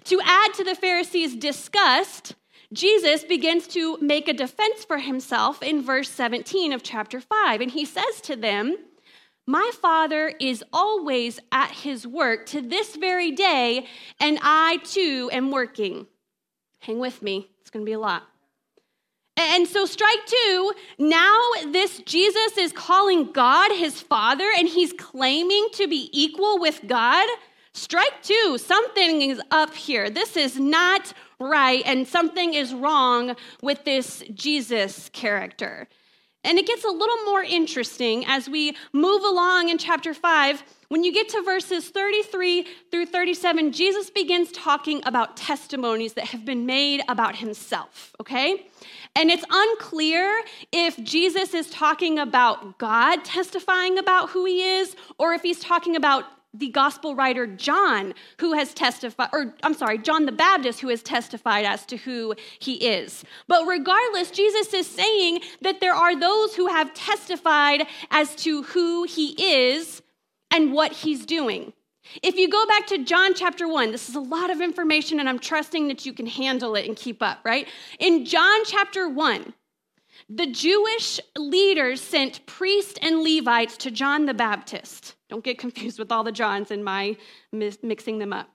[0.04, 2.34] To add to the Pharisees' disgust,
[2.72, 7.60] Jesus begins to make a defense for himself in verse 17 of chapter 5.
[7.60, 8.76] And he says to them,
[9.46, 13.86] My Father is always at his work to this very day,
[14.18, 16.08] and I too am working.
[16.84, 18.24] Hang with me, it's going to be a lot.
[19.38, 21.38] And so, strike two, now
[21.72, 27.26] this Jesus is calling God his Father, and he's claiming to be equal with God.
[27.72, 30.10] Strike two, something is up here.
[30.10, 35.88] This is not right, and something is wrong with this Jesus character.
[36.44, 40.62] And it gets a little more interesting as we move along in chapter 5.
[40.88, 46.44] When you get to verses 33 through 37, Jesus begins talking about testimonies that have
[46.44, 48.66] been made about himself, okay?
[49.16, 55.32] And it's unclear if Jesus is talking about God testifying about who he is or
[55.32, 56.24] if he's talking about
[56.54, 61.02] the gospel writer John, who has testified, or I'm sorry, John the Baptist, who has
[61.02, 63.24] testified as to who he is.
[63.48, 69.02] But regardless, Jesus is saying that there are those who have testified as to who
[69.02, 69.34] he
[69.66, 70.00] is
[70.50, 71.72] and what he's doing.
[72.22, 75.28] If you go back to John chapter 1, this is a lot of information, and
[75.28, 77.66] I'm trusting that you can handle it and keep up, right?
[77.98, 79.54] In John chapter 1,
[80.28, 85.16] the Jewish leaders sent priests and Levites to John the Baptist.
[85.34, 87.16] Don't get confused with all the Johns and my
[87.50, 88.50] mixing them up.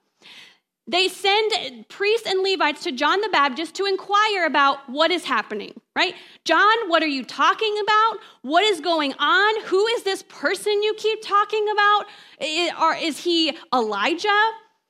[0.88, 1.51] They send
[1.89, 6.15] priests and Levites to John the Baptist to inquire about what is happening, right?
[6.45, 8.19] John, what are you talking about?
[8.43, 9.63] What is going on?
[9.65, 12.05] Who is this person you keep talking about?
[12.39, 14.49] Is he Elijah?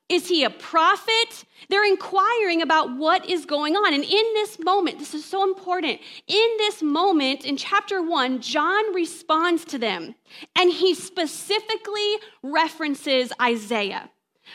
[0.10, 1.46] Is he a prophet?
[1.70, 3.94] They're inquiring about what is going on.
[3.94, 6.02] And in this moment, this is so important.
[6.28, 10.16] In this moment, in chapter one, John responds to them
[10.56, 14.10] and he specifically references Isaiah,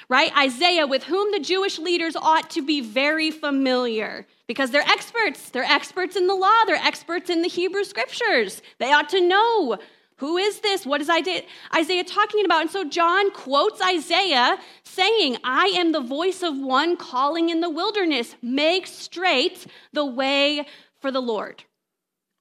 [0.09, 0.37] right?
[0.37, 5.51] Isaiah, with whom the Jewish leaders ought to be very familiar because they're experts.
[5.51, 8.61] They're experts in the law, they're experts in the Hebrew scriptures.
[8.79, 9.79] They ought to know
[10.19, 10.87] who is this?
[10.87, 12.63] What is Isaiah talking about?
[12.63, 17.71] And so John quotes Isaiah saying, I am the voice of one calling in the
[17.71, 20.67] wilderness, make straight the way
[21.01, 21.65] for the Lord.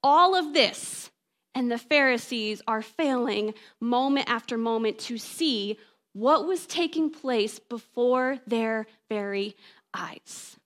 [0.04, 1.10] All of this,
[1.56, 5.78] and the Pharisees are failing moment after moment to see
[6.14, 9.56] what was taking place before their very
[9.94, 10.58] eyes.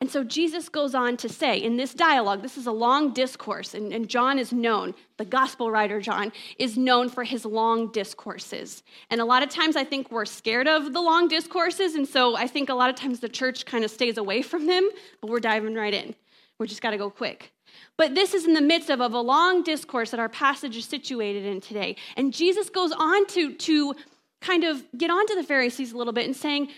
[0.00, 3.74] And so Jesus goes on to say in this dialogue, this is a long discourse,
[3.74, 8.84] and, and, John is known, the gospel writer John is known for his long discourses.
[9.10, 12.36] And a lot of times I think we're scared of the long discourses, and so
[12.36, 14.88] I think a lot of times the church kind of stays away from them,
[15.20, 16.14] but we're diving right in.
[16.58, 17.52] We just got to go quick.
[17.96, 20.84] But this is in the midst of, of a long discourse that our passage is
[20.84, 21.96] situated in today.
[22.16, 23.94] And Jesus goes on to, to
[24.40, 26.68] kind of get onto the Pharisees a little bit and saying,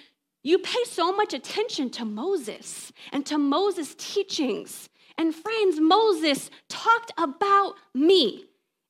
[0.43, 4.88] you pay so much attention to Moses and to Moses' teachings.
[5.18, 8.47] And friends, Moses talked about me.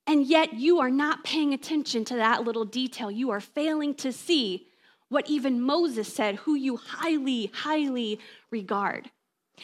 [0.07, 3.11] And yet you are not paying attention to that little detail.
[3.11, 4.67] You are failing to see
[5.09, 8.21] what even Moses said, who you highly, highly
[8.51, 9.11] regard.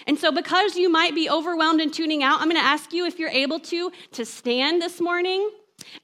[0.07, 3.07] And so, because you might be overwhelmed and tuning out, I'm going to ask you
[3.07, 5.49] if you're able to to stand this morning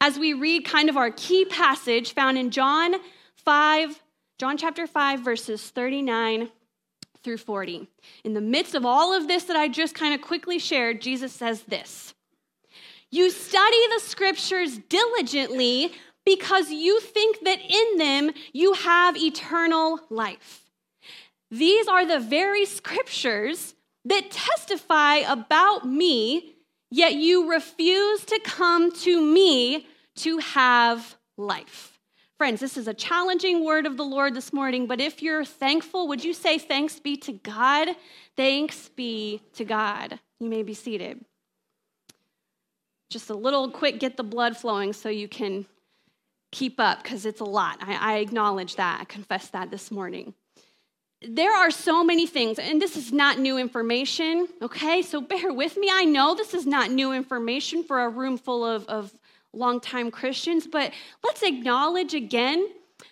[0.01, 2.95] as we read kind of our key passage found in John
[3.37, 4.01] 5,
[4.43, 6.49] John chapter 5, verses 39
[7.23, 7.87] through 40.
[8.25, 11.33] In the midst of all of this that I just kind of quickly shared, Jesus
[11.33, 12.13] says this
[13.09, 15.93] You study the scriptures diligently
[16.27, 20.63] because you think that in them you have eternal life.
[21.53, 23.77] These are the very scriptures
[24.07, 26.57] that testify about me,
[26.91, 29.87] yet you refuse to come to me
[30.17, 31.92] to have life.
[32.43, 36.09] Friends, this is a challenging word of the Lord this morning, but if you're thankful,
[36.09, 37.91] would you say, Thanks be to God?
[38.37, 40.19] Thanks be to God.
[40.41, 41.25] You may be seated.
[43.11, 45.67] Just a little quick get the blood flowing so you can
[46.51, 47.79] keep up because it's a lot.
[47.81, 48.99] I, I acknowledge that.
[49.01, 50.35] I confess that this morning
[51.29, 55.03] there are so many things, and this is not new information, okay?
[55.03, 55.89] So bear with me.
[55.93, 59.15] I know this is not new information for a room full of, of
[59.53, 60.93] longtime Christians, but
[61.25, 62.69] let's acknowledge again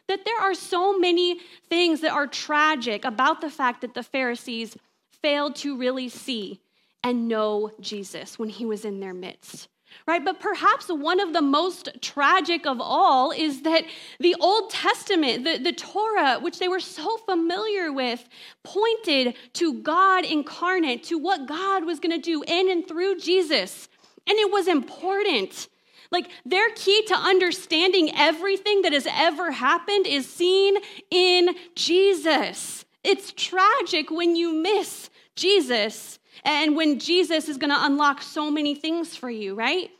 [0.08, 4.76] that there are so many things that are tragic about the fact that the Pharisees
[5.22, 6.60] failed to really see
[7.02, 9.68] and know Jesus when he was in their midst
[10.06, 10.24] right?
[10.24, 13.84] But perhaps one of the most tragic of all is that
[14.18, 18.26] the Old Testament, the, the Torah, which they were so familiar with,
[18.62, 23.88] pointed to God incarnate, to what God was going to do in and through Jesus.
[24.26, 25.68] And it was important.
[26.10, 30.76] Like their key to understanding everything that has ever happened is seen
[31.10, 32.84] in Jesus.
[33.04, 38.74] It's tragic when you miss Jesus and when Jesus is going to unlock so many
[38.74, 39.90] things for you, right?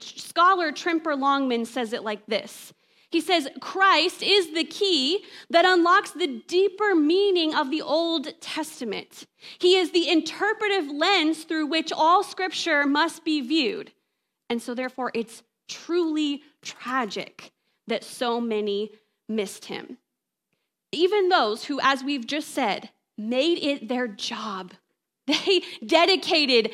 [0.00, 2.72] Scholar Tremper Longman says it like this
[3.10, 9.26] He says, Christ is the key that unlocks the deeper meaning of the Old Testament.
[9.58, 13.92] He is the interpretive lens through which all scripture must be viewed.
[14.50, 17.52] And so, therefore, it's truly tragic
[17.86, 18.92] that so many
[19.28, 19.98] missed him.
[20.90, 24.72] Even those who, as we've just said, made it their job
[25.26, 26.70] they dedicated,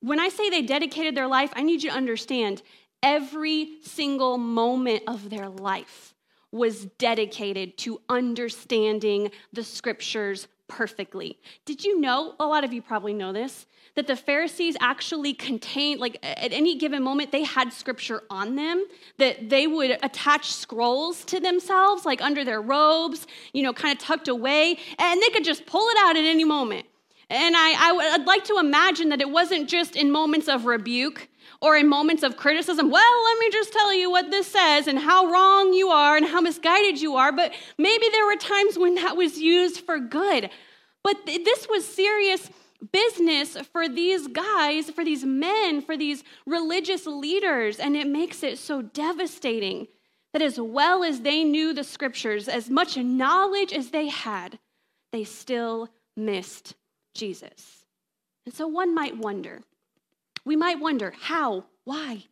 [0.00, 2.62] when I say they dedicated their life, I need you to understand
[3.02, 6.14] every single moment of their life
[6.50, 11.38] was dedicated to understanding the scriptures perfectly.
[11.64, 12.34] Did you know?
[12.38, 13.66] A lot of you probably know this
[13.98, 18.86] that the Pharisees actually contained, like at any given moment, they had scripture on them,
[19.16, 23.98] that they would attach scrolls to themselves, like under their robes, you know, kind of
[23.98, 26.86] tucked away, and they could just pull it out at any moment.
[27.28, 30.64] And I, I would I'd like to imagine that it wasn't just in moments of
[30.64, 31.27] rebuke
[31.60, 32.90] or in moments of criticism.
[32.90, 36.26] Well, let me just tell you what this says and how wrong you are and
[36.26, 37.32] how misguided you are.
[37.32, 40.50] But maybe there were times when that was used for good.
[41.02, 42.50] But th- this was serious
[42.92, 47.80] business for these guys, for these men, for these religious leaders.
[47.80, 49.88] And it makes it so devastating
[50.32, 54.58] that as well as they knew the scriptures, as much knowledge as they had,
[55.10, 56.74] they still missed
[57.14, 57.86] Jesus.
[58.44, 59.62] And so one might wonder,
[60.48, 62.24] we might wonder how, why?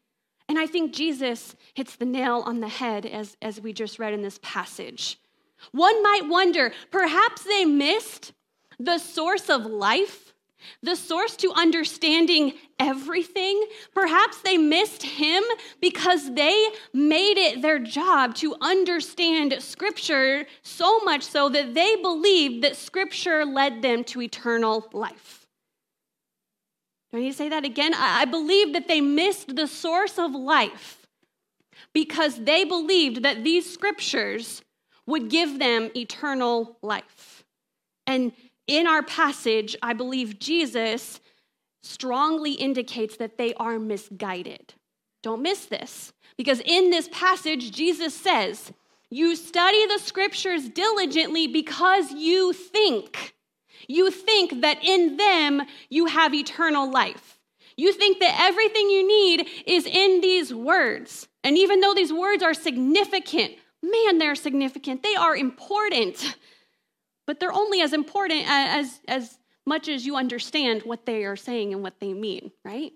[0.49, 4.15] And I think Jesus hits the nail on the head as, as we just read
[4.15, 5.21] in this passage.
[5.73, 8.33] One might wonder, perhaps they missed
[8.79, 10.33] the source of life
[10.83, 13.67] the source to understanding everything.
[13.95, 15.45] Perhaps they missed him
[15.81, 22.65] because they made it their job to understand Scripture so much so that they believed
[22.65, 25.46] that Scripture led them to eternal life.
[27.17, 27.95] I need to say that again?
[27.95, 31.07] I believe that they missed the source of life
[31.95, 34.63] because they believed that these Scriptures
[35.07, 37.45] would give them eternal life.
[38.07, 38.33] And
[38.67, 41.21] in our passage, I believe Jesus
[41.83, 44.75] strongly indicates that they are misguided.
[45.23, 48.73] Don't miss this, because in this passage, Jesus says,
[49.09, 53.36] You study the scriptures diligently because you think.
[53.89, 57.39] You think that in them you have eternal life.
[57.77, 61.29] You think that everything you need is in these words.
[61.45, 66.37] And even though these words are significant, man, they're significant, they are important
[67.27, 71.75] but they're only as important as, as much as you understand what they are saying
[71.75, 72.93] and what they mean, right?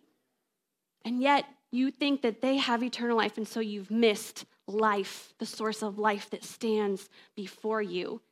[1.04, 5.46] And yet you think that they have eternal life, and so you've missed life, the
[5.46, 8.22] source of life that stands before you.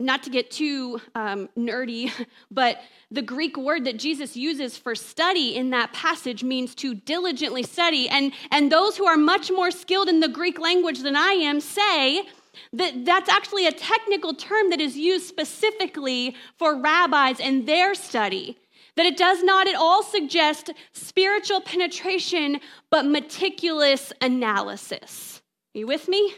[0.00, 2.10] Not to get too um, nerdy,
[2.50, 2.78] but
[3.10, 8.08] the Greek word that Jesus uses for study in that passage means to diligently study.
[8.08, 11.60] And, and those who are much more skilled in the Greek language than I am
[11.60, 12.24] say
[12.72, 18.58] that, that's actually a technical term that is used specifically for rabbis and their study.
[18.96, 25.42] That it does not at all suggest spiritual penetration, but meticulous analysis.
[25.74, 26.34] Are you with me?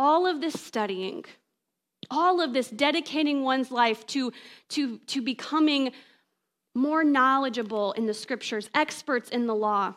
[0.00, 1.24] All of this studying,
[2.08, 4.32] all of this dedicating one's life to,
[4.68, 5.90] to, to becoming
[6.72, 9.94] more knowledgeable in the scriptures, experts in the law.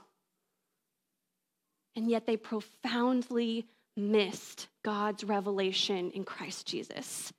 [1.96, 7.32] And yet they profoundly missed God's revelation in Christ Jesus.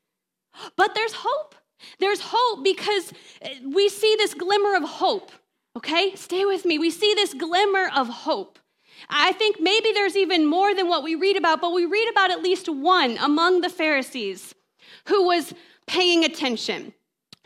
[0.76, 1.56] But there's hope.
[1.98, 5.32] There's hope because eh, we see this glimmer of hope.
[5.76, 6.14] Okay?
[6.14, 6.78] Stay with me.
[6.78, 8.60] We see this glimmer of hope.
[9.08, 12.30] I think maybe there's even more than what we read about, but we read about
[12.30, 14.54] at least one among the Pharisees
[15.06, 15.54] who was
[15.86, 16.92] paying attention,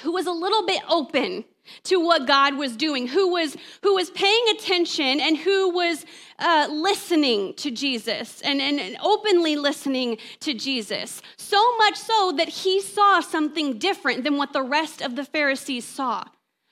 [0.02, 1.44] who was a little bit open
[1.84, 6.04] to what God was doing, who was, who was paying attention and who was
[6.38, 11.22] uh, listening to Jesus and, and, and openly listening to Jesus.
[11.36, 15.84] So much so that he saw something different than what the rest of the Pharisees
[15.84, 16.24] saw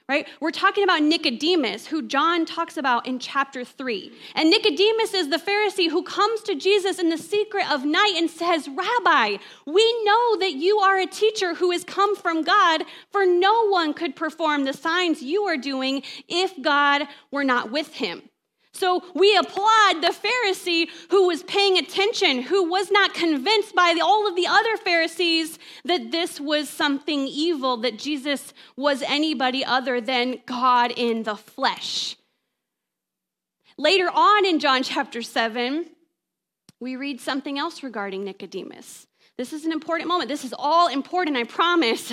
[0.09, 0.29] right?
[0.41, 4.13] We're talking about Nicodemus, who John talks about in chapter 3.
[4.35, 8.29] And Nicodemus is the Pharisee who comes to Jesus in the secret of night and
[8.29, 13.25] says, Rabbi, we know that you are a teacher who has come from God, for
[13.25, 18.29] no one could perform the signs you are doing if God were not with him.
[18.75, 24.27] So we applaud the Pharisee who was paying attention, who was not convinced by all
[24.29, 30.41] of the other Pharisees that this was something evil, that Jesus was anybody other than
[30.45, 32.17] God in the flesh.
[33.79, 35.87] Later on in John chapter 7,
[36.81, 39.07] we read something else regarding Nicodemus.
[39.39, 40.29] This is an important moment.
[40.29, 42.13] This is all important, I promise.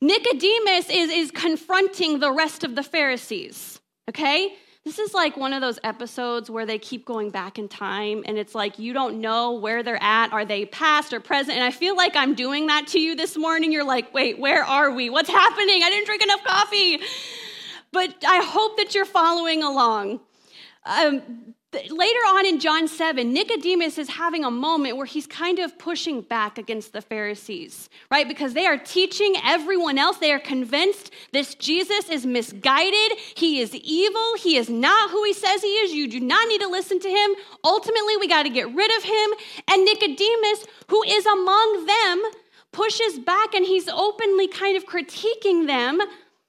[0.00, 4.56] Nicodemus is, is confronting the rest of the Pharisees, okay?
[4.84, 8.36] This is like one of those episodes where they keep going back in time and
[8.36, 10.30] it's like you don't know where they're at.
[10.30, 11.56] Are they past or present?
[11.56, 13.72] And I feel like I'm doing that to you this morning.
[13.72, 15.08] You're like, wait, where are we?
[15.08, 15.82] What's happening?
[15.82, 16.98] I didn't drink enough coffee.
[17.92, 20.20] But I hope that you're following along.
[20.84, 21.54] Um,
[21.90, 26.20] later on in John 7, Nicodemus is having a moment where he's kind of pushing
[26.20, 28.26] back against the Pharisees, right?
[28.26, 30.18] Because they are teaching everyone else.
[30.18, 33.18] They are convinced this Jesus is misguided.
[33.36, 34.34] He is evil.
[34.36, 35.92] He is not who he says he is.
[35.92, 37.34] You do not need to listen to him.
[37.64, 39.30] Ultimately, we got to get rid of him.
[39.68, 42.22] And Nicodemus, who is among them,
[42.72, 46.00] pushes back and he's openly kind of critiquing them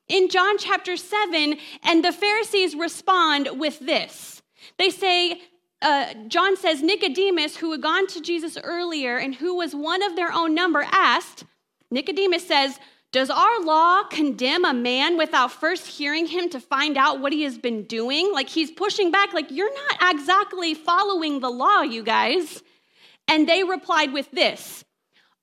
[0.08, 1.58] in John chapter 7.
[1.84, 4.35] And the Pharisees respond with this.
[4.78, 5.42] They say,
[5.82, 10.16] uh, John says, Nicodemus, who had gone to Jesus earlier and who was one of
[10.16, 11.44] their own number, asked,
[11.92, 12.80] Nicodemus says,
[13.12, 17.44] Does our law condemn a man without first hearing him to find out what he
[17.44, 18.32] has been doing?
[18.34, 22.64] Like he's pushing back, like, You're not exactly following the law, you guys.
[23.28, 24.84] And they replied with this.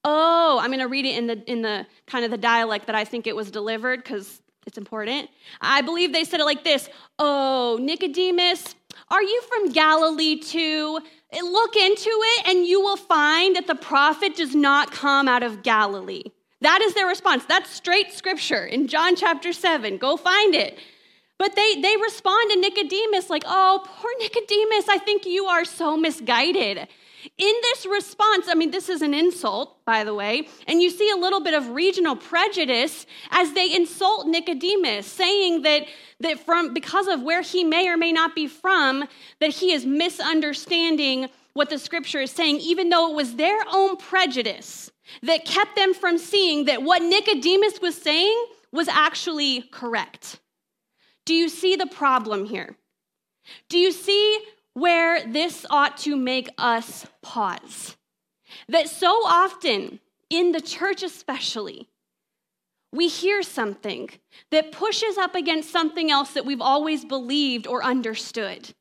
[0.05, 2.97] Oh, I'm going to read it in the in the kind of the dialect that
[2.97, 5.29] I think it was delivered because it's important.
[5.61, 6.89] I believe they said it like this.
[7.19, 8.75] Oh, Nicodemus,
[9.13, 10.99] are you from Galilee too?
[11.33, 15.63] Look into it, and you will find that the prophet does not come out of
[15.63, 16.25] Galilee.
[16.63, 17.45] That is their response.
[17.45, 19.99] That's straight scripture in John chapter 7.
[19.99, 20.79] Go find it.
[21.39, 25.97] But they, they respond to Nicodemus like, oh, poor Nicodemus, I think you are so
[25.97, 26.89] misguided.
[27.39, 31.09] In this response, I mean, this is an insult, by the way, and you see
[31.11, 35.87] a little bit of regional prejudice as they insult Nicodemus, saying that,
[36.21, 39.05] that from because of where he may or may not be from,
[39.41, 43.97] that he is misunderstanding what the scripture is saying, even though it was their own
[43.97, 44.91] prejudice
[45.23, 50.41] that kept them from seeing that what Nicodemus was saying was actually correct.
[51.25, 52.77] Do you see the problem here?
[53.69, 54.41] Do you see
[54.75, 57.97] where this ought to make us pause.
[58.69, 60.01] That so often,
[60.31, 61.89] in the church especially,
[62.93, 64.11] we hear something
[64.51, 68.75] that pushes up against something else that we've always believed or understood.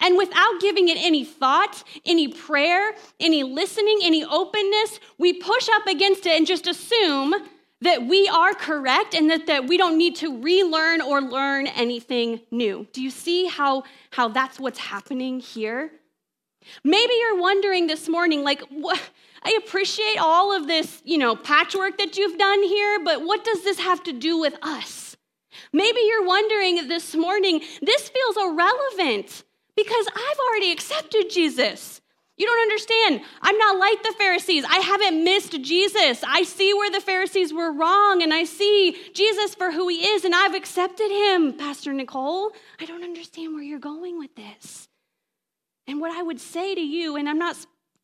[0.00, 5.86] And without giving it any thought, any prayer, any listening, any openness, we push up
[5.86, 7.34] against it and just assume
[7.82, 12.40] that we are correct and that, that we don't need to relearn or learn anything
[12.50, 12.86] new.
[12.92, 15.90] Do you see how, how that's what's happening here?
[16.84, 18.62] Maybe you're wondering this morning, like?
[19.44, 23.64] I appreciate all of this, you know, patchwork that you've done here, but what does
[23.64, 25.16] this have to do with us?
[25.72, 29.42] Maybe you're wondering this morning, this feels irrelevant
[29.76, 32.01] because I've already accepted Jesus.
[32.36, 33.20] You don't understand.
[33.42, 34.64] I'm not like the Pharisees.
[34.68, 36.24] I haven't missed Jesus.
[36.26, 40.24] I see where the Pharisees were wrong and I see Jesus for who he is
[40.24, 42.52] and I've accepted him, Pastor Nicole.
[42.80, 44.88] I don't understand where you're going with this.
[45.86, 47.56] And what I would say to you, and I'm not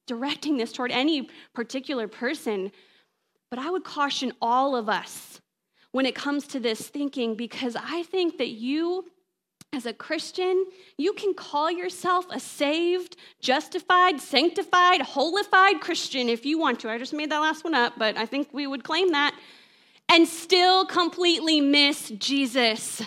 [0.07, 2.71] directing this toward any particular person,
[3.51, 5.41] But I would caution all of us
[5.93, 9.07] when it comes to this thinking because I think that you,
[9.73, 10.65] as a Christian,
[10.97, 16.91] you can call yourself a saved, justified, sanctified, holified Christian if you want to.
[16.91, 19.35] I just made that last one up, but I think we would claim that,
[20.09, 23.03] and still completely miss Jesus.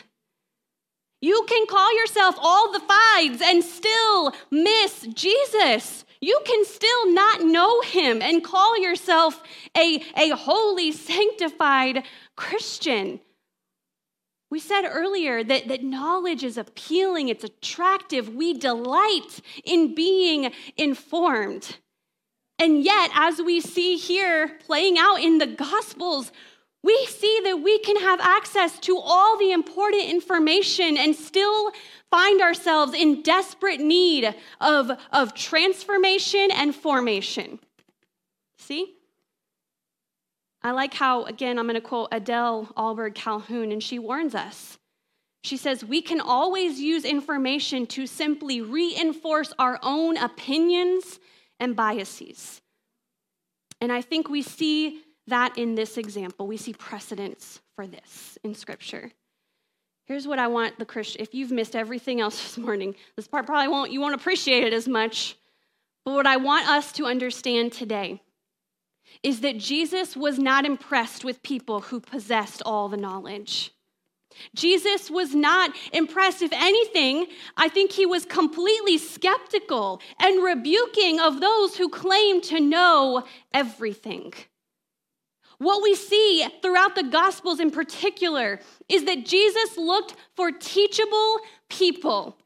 [1.19, 6.05] You can call yourself all the fives and still miss Jesus.
[6.19, 9.41] You can still not know him and call yourself
[9.75, 12.03] a, a holy, sanctified
[12.35, 13.19] Christian.
[14.51, 18.35] We said earlier that, that knowledge is appealing, it's attractive.
[18.35, 21.77] We delight in being informed.
[22.59, 26.33] And yet, as we see here playing out in the Gospels,
[26.83, 31.71] we see that we can have access to all the important information and still
[32.09, 37.59] find ourselves in desperate need of, of transformation and formation.
[38.57, 38.95] See?
[40.63, 44.77] I like how, again, I'm going to quote Adele Ahlberg Calhoun, and she warns us.
[45.43, 51.19] She says, We can always use information to simply reinforce our own opinions
[51.59, 52.61] and biases.
[53.79, 56.45] And I think we see that in this example.
[56.45, 59.11] We see precedents for this in Scripture.
[60.05, 63.47] Here's what I want the Christian, if you've missed everything else this morning, this part
[63.47, 65.35] probably won't, you won't appreciate it as much.
[66.05, 68.21] But what I want us to understand today
[69.23, 73.73] is that Jesus was not impressed with people who possessed all the knowledge.
[74.55, 76.41] Jesus was not impressed.
[76.41, 82.59] If anything, I think he was completely skeptical and rebuking of those who claim to
[82.59, 84.33] know everything.
[85.57, 88.59] What we see throughout the Gospels in particular
[88.89, 91.37] is that Jesus looked for teachable
[91.69, 92.37] people.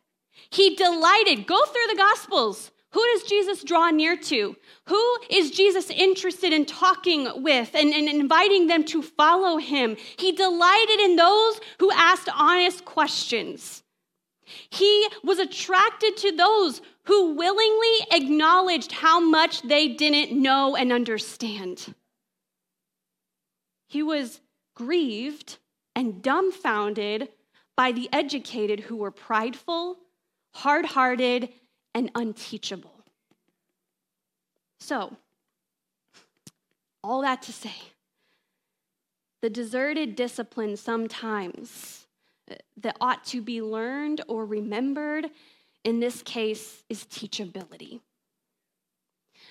[0.49, 1.47] He delighted.
[1.47, 2.71] Go through the Gospels.
[2.95, 4.55] Who does Jesus draw near to?
[4.87, 9.97] Who is Jesus interested in talking with and, and, inviting them to follow him?
[10.17, 13.83] He delighted in those who asked honest questions.
[14.69, 21.93] He was attracted to those who willingly acknowledged how much they didn't know and understand.
[23.89, 24.39] He was
[24.73, 25.57] grieved
[25.97, 27.27] and dumbfounded
[27.75, 29.97] by the educated who were prideful,
[30.53, 31.49] hard hearted,
[31.95, 32.91] and unteachable.
[34.79, 35.15] So,
[37.03, 37.73] all that to say,
[39.41, 42.05] the deserted discipline sometimes
[42.51, 45.29] uh, that ought to be learned or remembered,
[45.83, 48.01] in this case, is teachability.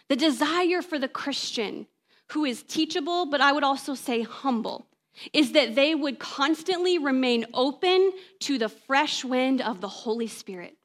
[0.09, 1.87] The desire for the Christian
[2.33, 4.87] who is teachable, but I would also say humble,
[5.33, 10.77] is that they would constantly remain open to the fresh wind of the Holy Spirit.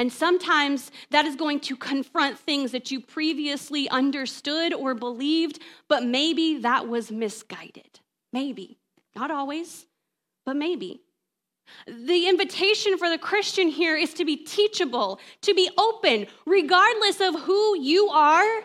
[0.00, 6.02] And sometimes that is going to confront things that you previously understood or believed, but
[6.02, 8.00] maybe that was misguided.
[8.32, 8.78] Maybe.
[9.14, 9.84] Not always,
[10.46, 11.02] but maybe.
[11.86, 17.42] The invitation for the Christian here is to be teachable, to be open, regardless of
[17.42, 18.64] who you are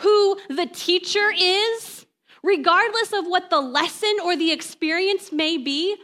[0.00, 2.06] who the teacher is,
[2.42, 5.96] regardless of what the lesson or the experience may be.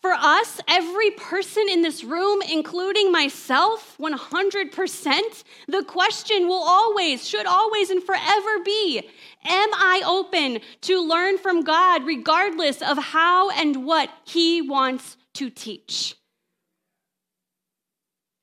[0.00, 7.46] For us, every person in this room, including myself, 100%, the question will always, should
[7.46, 8.98] always, and forever be
[9.44, 15.50] Am I open to learn from God regardless of how and what He wants to
[15.50, 16.16] teach?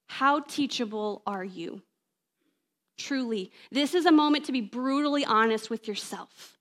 [0.07, 1.81] How teachable are you?
[2.97, 6.57] Truly, this is a moment to be brutally honest with yourself.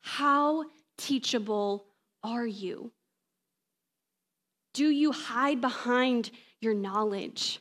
[0.00, 0.64] How
[0.98, 1.84] teachable
[2.24, 2.90] are you?
[4.74, 7.60] Do you hide behind your knowledge?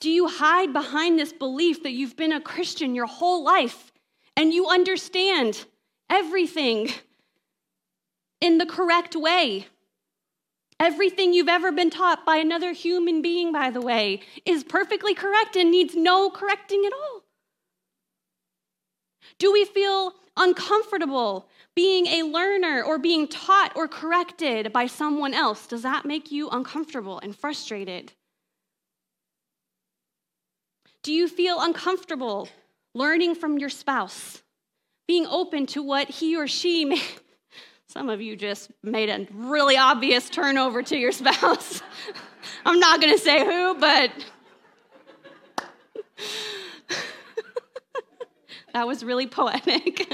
[0.00, 3.90] Do you hide behind this belief that you've been a Christian your whole life
[4.36, 5.64] and you understand
[6.10, 6.90] everything
[8.40, 9.66] in the correct way?
[10.78, 15.56] Everything you've ever been taught by another human being, by the way, is perfectly correct
[15.56, 17.22] and needs no correcting at all.
[19.38, 25.66] Do we feel uncomfortable being a learner or being taught or corrected by someone else?
[25.66, 28.12] Does that make you uncomfortable and frustrated?
[31.02, 32.48] Do you feel uncomfortable
[32.94, 34.42] learning from your spouse,
[35.06, 37.02] being open to what he or she may,
[37.88, 41.82] some of you just made a really obvious turnover to your spouse.
[42.66, 44.10] I'm not going to say who, but
[48.72, 50.12] that was really poetic.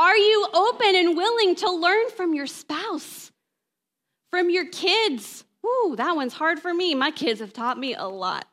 [0.00, 3.30] Are you open and willing to learn from your spouse,
[4.30, 5.44] from your kids?
[5.64, 6.94] Ooh, that one's hard for me.
[6.94, 8.46] My kids have taught me a lot.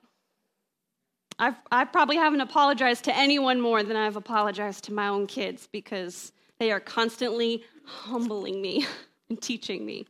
[1.39, 5.69] I've, I probably haven't apologized to anyone more than I've apologized to my own kids
[5.71, 8.85] because they are constantly humbling me
[9.29, 10.05] and teaching me.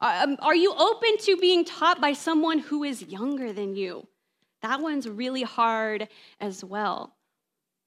[0.00, 4.08] Um, are you open to being taught by someone who is younger than you?
[4.62, 6.08] That one's really hard
[6.40, 7.14] as well.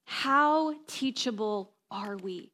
[0.06, 2.52] How teachable are we?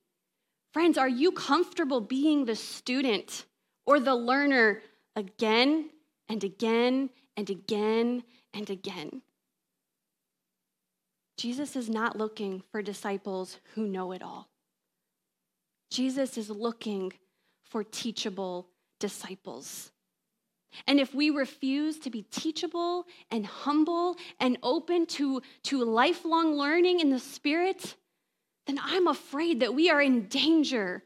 [0.77, 3.47] Friends, are you comfortable being the student
[3.87, 4.83] or the learner
[5.17, 5.89] again
[6.29, 8.23] and again and again
[8.53, 9.23] and again?
[11.39, 14.51] Jesus is not looking for disciples who know it all.
[15.91, 17.11] Jesus is looking
[17.65, 18.69] for teachable
[19.01, 19.93] disciples.
[20.87, 27.01] And if we refuse to be teachable and humble and open to, to lifelong learning
[27.01, 27.97] in the Spirit,
[28.67, 31.05] then I'm afraid that we are in danger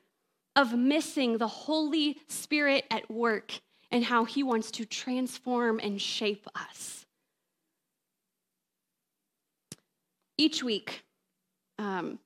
[0.56, 6.46] of missing the Holy Spirit at work and how He wants to transform and shape
[6.54, 7.06] us.
[10.38, 11.04] Each week,
[11.78, 12.18] um,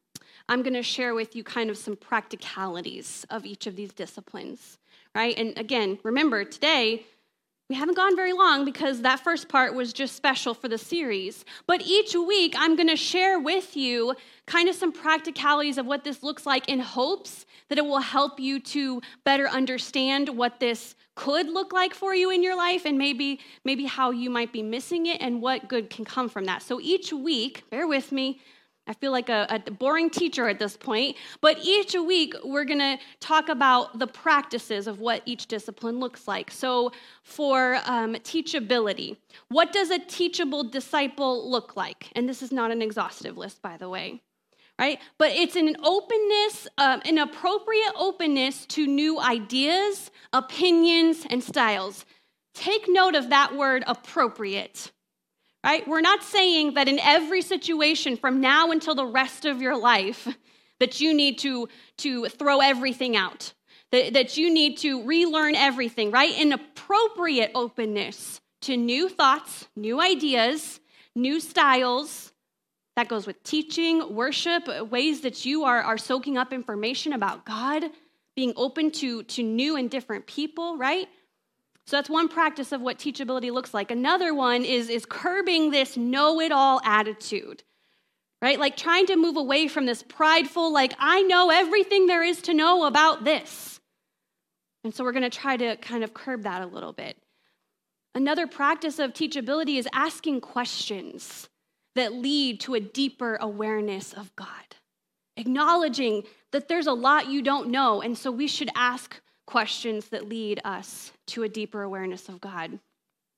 [0.48, 4.78] I'm going to share with you kind of some practicalities of each of these disciplines,
[5.14, 5.36] right?
[5.38, 7.06] And again, remember, today,
[7.74, 11.44] we haven't gone very long because that first part was just special for the series.
[11.66, 14.14] But each week, I'm going to share with you
[14.46, 18.38] kind of some practicalities of what this looks like in hopes that it will help
[18.38, 22.96] you to better understand what this could look like for you in your life and
[22.96, 26.62] maybe maybe how you might be missing it and what good can come from that.
[26.62, 28.40] So each week, bear with me,
[28.86, 32.98] I feel like a, a, boring teacher at this point, but each week we're to
[33.18, 36.50] talk about the practices of what each discipline looks like.
[36.50, 39.16] So, for um, teachability,
[39.48, 42.10] what does a teachable disciple look like?
[42.14, 44.20] And this is not an exhaustive list, by the way,
[44.78, 44.98] right?
[45.16, 52.04] But it's an openness, um, an appropriate openness to new ideas, opinions, and styles.
[52.52, 54.92] Take note of that word appropriate
[55.64, 55.88] right?
[55.88, 60.28] We're not saying that in every situation from now until the rest of your life
[60.78, 63.54] that you need to, to throw everything out,
[63.90, 66.38] that, that you need to relearn everything, right?
[66.38, 70.80] An appropriate openness to new thoughts, new ideas,
[71.14, 72.32] new styles.
[72.96, 77.84] That goes with teaching, worship, ways that you are, are soaking up information about God,
[78.36, 81.08] being open to, to new and different people, right?
[81.86, 83.90] So that's one practice of what teachability looks like.
[83.90, 87.62] Another one is, is curbing this know it all attitude,
[88.40, 88.58] right?
[88.58, 92.54] Like trying to move away from this prideful, like, I know everything there is to
[92.54, 93.80] know about this.
[94.82, 97.18] And so we're going to try to kind of curb that a little bit.
[98.14, 101.48] Another practice of teachability is asking questions
[101.96, 104.46] that lead to a deeper awareness of God,
[105.36, 106.22] acknowledging
[106.52, 110.60] that there's a lot you don't know, and so we should ask questions that lead
[110.64, 112.78] us to a deeper awareness of God.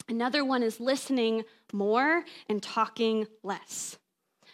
[0.08, 3.98] Another one is listening more and talking less.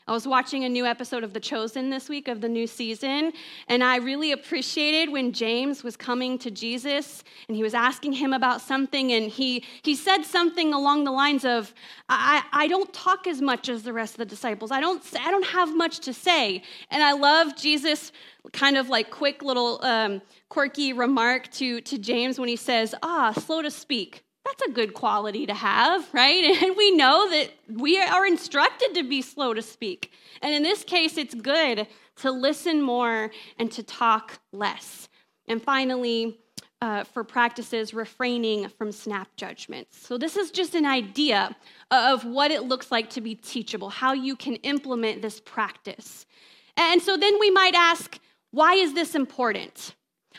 [0.09, 3.33] I was watching a new episode of The Chosen this week of the new season,
[3.69, 8.33] and I really appreciated when James was coming to Jesus and he was asking him
[8.33, 11.73] about something, and he, he said something along the lines of,
[12.09, 14.73] I, I don't talk as much as the rest of the disciples.
[14.73, 16.65] I don't, I don't have much to say.
[16.91, 18.11] And I love Jesus'
[18.53, 23.33] kind of like quick little um, quirky remark to, to James when he says, Ah,
[23.33, 26.45] slow to speak that's a good quality to have, right?
[26.63, 30.13] And we know that we are instructed to be slow to speak.
[30.41, 31.87] And in this case, it's good
[32.17, 35.09] to listen more and to talk less.
[35.49, 36.39] And finally,
[36.81, 40.05] uh, for practices, refraining from snap judgments.
[40.05, 41.55] So, this is just an idea
[41.93, 46.27] of what it looks like to be teachable, how you can implement this practice.
[46.77, 48.19] And so then we might ask,
[48.51, 49.95] why is this important?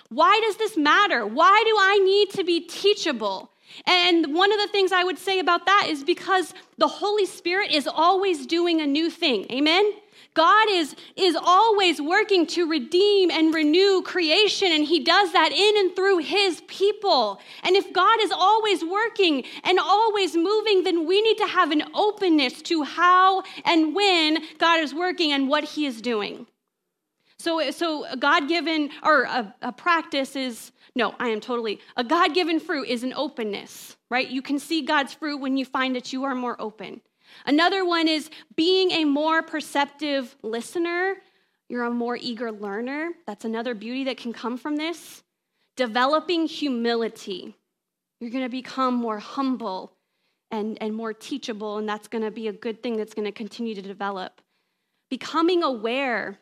[0.09, 1.25] Why does this matter?
[1.25, 3.52] Why do I need to be teachable?
[3.85, 7.71] And one of the things I would say about that is because the Holy Spirit
[7.71, 9.45] is always doing a new thing.
[9.51, 9.93] Amen?
[10.33, 15.77] God is, is always working to redeem and renew creation, and He does that in
[15.77, 17.39] and through His people.
[17.63, 21.83] And if God is always working and always moving, then we need to have an
[21.93, 26.47] openness to how and when God is working and what He is doing.
[27.37, 31.79] So, so God given, or a, a practice is no, I am totally.
[31.97, 34.27] A God given fruit is an openness, right?
[34.27, 37.01] You can see God's fruit when you find that you are more open.
[37.45, 41.15] Another one is being a more perceptive listener.
[41.67, 43.11] You're a more eager learner.
[43.25, 45.23] That's another beauty that can come from this.
[45.75, 47.55] Developing humility.
[48.19, 49.93] You're going to become more humble
[50.51, 53.31] and, and more teachable, and that's going to be a good thing that's going to
[53.31, 54.41] continue to develop.
[55.09, 56.39] Becoming aware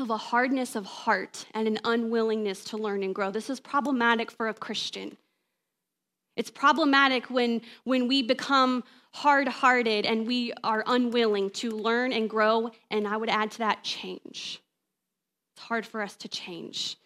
[0.00, 3.30] of a hardness of heart and an unwillingness to learn and grow.
[3.30, 5.16] This is problematic for a Christian.
[6.36, 8.82] It's problematic when, when we become
[9.12, 13.58] hard hearted and we are unwilling to learn and grow, and I would add to
[13.58, 14.62] that change.
[15.54, 16.96] It's hard for us to change.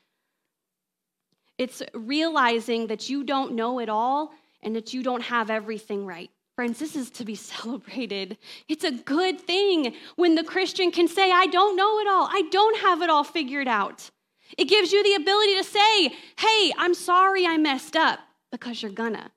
[1.59, 4.33] It's realizing that you don't know it all
[4.63, 6.31] and that you don't have everything right.
[6.57, 8.39] Friends, this is to be celebrated.
[8.69, 12.43] It's a good thing when the Christian can say, I don't know it all, I
[12.51, 14.11] don't have it all figured out.
[14.57, 18.21] It gives you the ability to say, Hey, I'm sorry I messed up,
[18.53, 19.31] because you're gonna.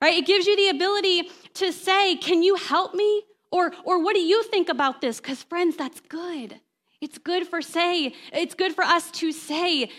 [0.00, 0.18] Right?
[0.18, 3.22] It gives you the ability to say, Can you help me?
[3.50, 5.20] Or, or what do you think about this?
[5.20, 6.60] Because, friends, that's good.
[7.00, 9.90] It's good for say, it's good for us to say,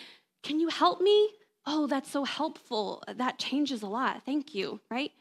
[0.44, 1.30] Can you help me?
[1.66, 3.04] Oh, that's so helpful.
[3.14, 4.22] That changes a lot.
[4.26, 5.12] Thank you, right?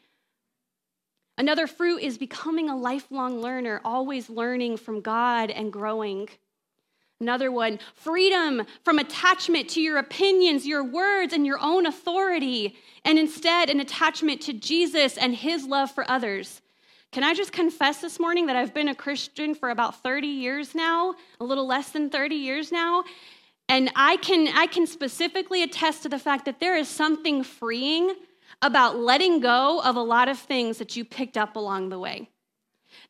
[1.37, 6.29] Another fruit is becoming a lifelong learner, always learning from God and growing.
[7.19, 13.17] Another one, freedom from attachment to your opinions, your words, and your own authority, and
[13.17, 16.61] instead an attachment to Jesus and his love for others.
[17.11, 20.75] Can I just confess this morning that I've been a Christian for about 30 years
[20.75, 23.05] now, a little less than 30 years now,
[23.69, 28.13] and I can, I can specifically attest to the fact that there is something freeing
[28.61, 32.29] about letting go of a lot of things that you picked up along the way.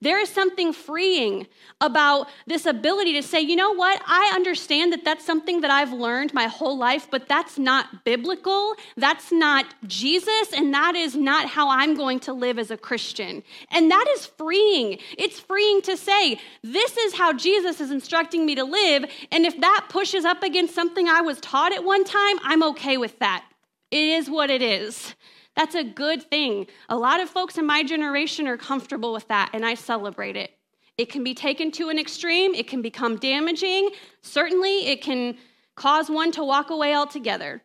[0.02, 1.48] There is something freeing
[1.80, 4.02] about this ability to say, you know what?
[4.06, 8.76] I understand that that's something that I've learned my whole life, but that's not biblical.
[8.98, 13.44] That's not Jesus, and that is not how I'm going to live as a Christian.
[13.72, 15.00] And that is freeing.
[15.18, 19.06] It's freeing to say, this is how Jesus is instructing me to live.
[19.32, 22.98] And if that pushes up against something I was taught at one time, I'm okay
[22.98, 23.46] with that.
[23.92, 25.16] It is what it is.
[25.56, 26.68] That's a good thing.
[26.90, 30.52] A lot of folks in my generation are comfortable with that, and I celebrate it.
[30.98, 33.92] It can be taken to an extreme, it can become damaging.
[34.22, 35.38] Certainly, it can
[35.76, 37.62] cause one to walk away altogether.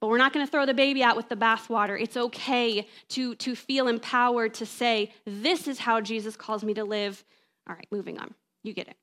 [0.00, 2.00] But we're not going to throw the baby out with the bathwater.
[2.00, 6.84] It's okay to, to feel empowered to say, This is how Jesus calls me to
[6.84, 7.24] live.
[7.68, 8.34] All right, moving on.
[8.62, 8.96] You get it.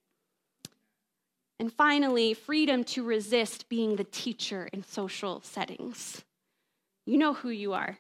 [1.59, 6.23] And finally, freedom to resist being the teacher in social settings.
[7.05, 7.97] You know who you are.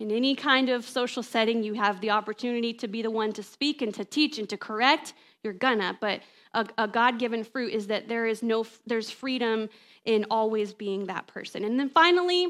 [0.00, 3.42] In any kind of social setting, you have the opportunity to be the one to
[3.42, 5.14] speak and to teach and to correct.
[5.44, 6.20] You're gonna, but
[6.52, 9.68] a, a God-given fruit is that there is no, there's freedom
[10.04, 11.64] in always being that person.
[11.64, 12.48] And then finally,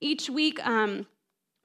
[0.00, 1.06] each week, um,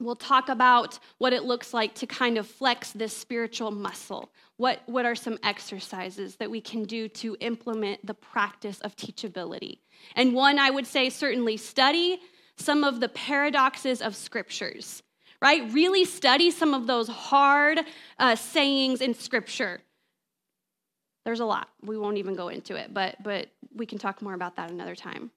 [0.01, 4.31] we'll talk about what it looks like to kind of flex this spiritual muscle.
[4.57, 9.79] What, what are some exercises that we can do to implement the practice of teachability?
[10.15, 12.19] And one, I would say, certainly study
[12.57, 15.03] some of the paradoxes of scriptures
[15.41, 15.71] right?
[15.71, 17.79] Really study some of those hard
[18.19, 19.81] uh, sayings in Scripture.
[21.25, 21.69] There's a lot.
[21.83, 24.95] We won't even go into it, but, but we can talk more about that another
[24.95, 25.31] time.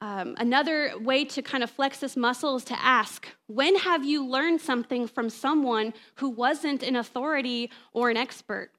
[0.00, 4.26] Um, another way to kind of flex this muscle is to ask when have you
[4.26, 8.72] learned something from someone who wasn't an authority or an expert?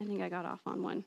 [0.00, 1.04] I think I got off on one.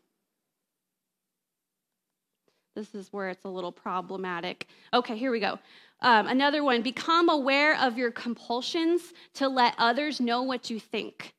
[2.76, 4.67] This is where it's a little problematic.
[4.93, 5.57] Okay, here we go.
[6.01, 11.34] Um, another one become aware of your compulsions to let others know what you think.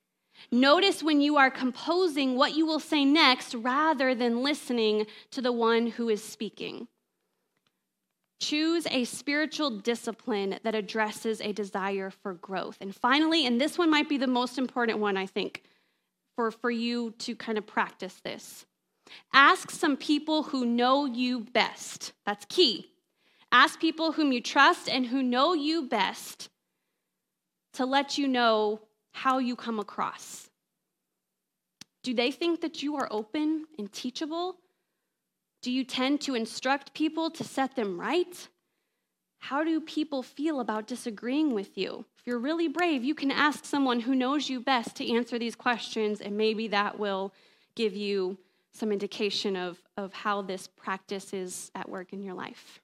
[0.50, 5.52] Notice when you are composing what you will say next rather than listening to the
[5.52, 6.88] one who is speaking.
[8.38, 12.76] Choose a spiritual discipline that addresses a desire for growth.
[12.80, 15.62] And finally, and this one might be the most important one, I think,
[16.34, 18.66] for, for you to kind of practice this.
[19.32, 22.12] Ask some people who know you best.
[22.24, 22.90] That's key.
[23.52, 26.48] Ask people whom you trust and who know you best
[27.74, 28.80] to let you know
[29.12, 30.50] how you come across.
[32.02, 34.56] Do they think that you are open and teachable?
[35.62, 38.48] Do you tend to instruct people to set them right?
[39.38, 42.04] How do people feel about disagreeing with you?
[42.18, 45.54] If you're really brave, you can ask someone who knows you best to answer these
[45.54, 47.32] questions, and maybe that will
[47.74, 48.38] give you
[48.76, 52.80] some indication of, of how this practice is at work in your life.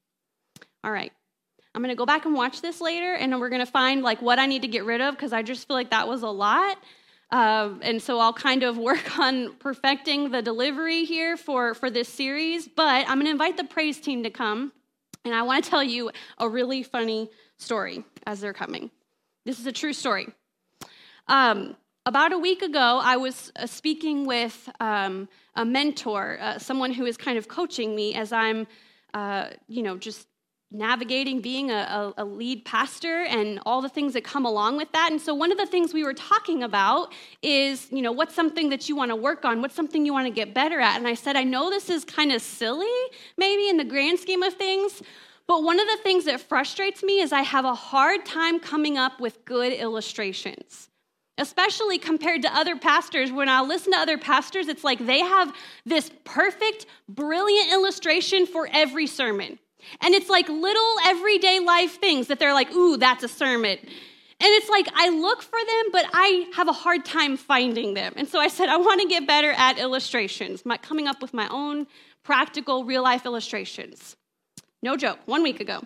[0.84, 1.12] All right.
[1.74, 4.20] I'm going to go back and watch this later, and we're going to find like
[4.20, 6.28] what I need to get rid of because I just feel like that was a
[6.28, 6.76] lot.
[7.30, 12.09] Uh, and so I'll kind of work on perfecting the delivery here for, for this
[12.09, 12.68] series.
[12.68, 14.72] But I'm going to invite the praise team to come,
[15.24, 18.90] and I want to tell you a really funny story as they're coming.
[19.47, 20.28] This is a true story.
[21.28, 26.92] Um, about a week ago, I was uh, speaking with um, a mentor, uh, someone
[26.92, 28.66] who is kind of coaching me as I'm,
[29.14, 30.26] uh, you know, just
[30.72, 35.11] navigating being a, a, lead pastor and all the things that come along with that.
[35.11, 38.70] And so, one of the things we were talking about is, you know, what's something
[38.70, 39.61] that you want to work on?
[39.61, 40.96] What's something you want to get better at?
[40.96, 42.86] And I said, I know this is kind of silly,
[43.36, 45.03] maybe in the grand scheme of things,
[45.46, 48.96] But one of the things that frustrates me is I have a hard time coming
[48.96, 50.88] up with good illustrations,
[51.43, 53.32] especially compared to other pastors.
[53.32, 55.53] When I listen to other pastors, it's like they have
[55.84, 59.59] this perfect, brilliant illustration for every sermon.
[60.01, 63.76] And it's like little everyday life things that they're like, ooh, that's a sermon.
[63.80, 68.12] And it's like I look for them, but I have a hard time finding them.
[68.16, 71.34] And so I said, I want to get better at illustrations, my, coming up with
[71.34, 71.88] my own
[72.22, 74.16] practical real life illustrations.
[74.80, 75.82] No joke, one week ago.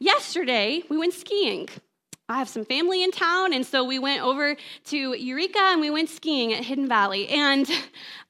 [0.00, 1.68] Yesterday, we went skiing.
[2.28, 4.56] I have some family in town, and so we went over
[4.86, 7.28] to Eureka and we went skiing at Hidden Valley.
[7.28, 7.70] And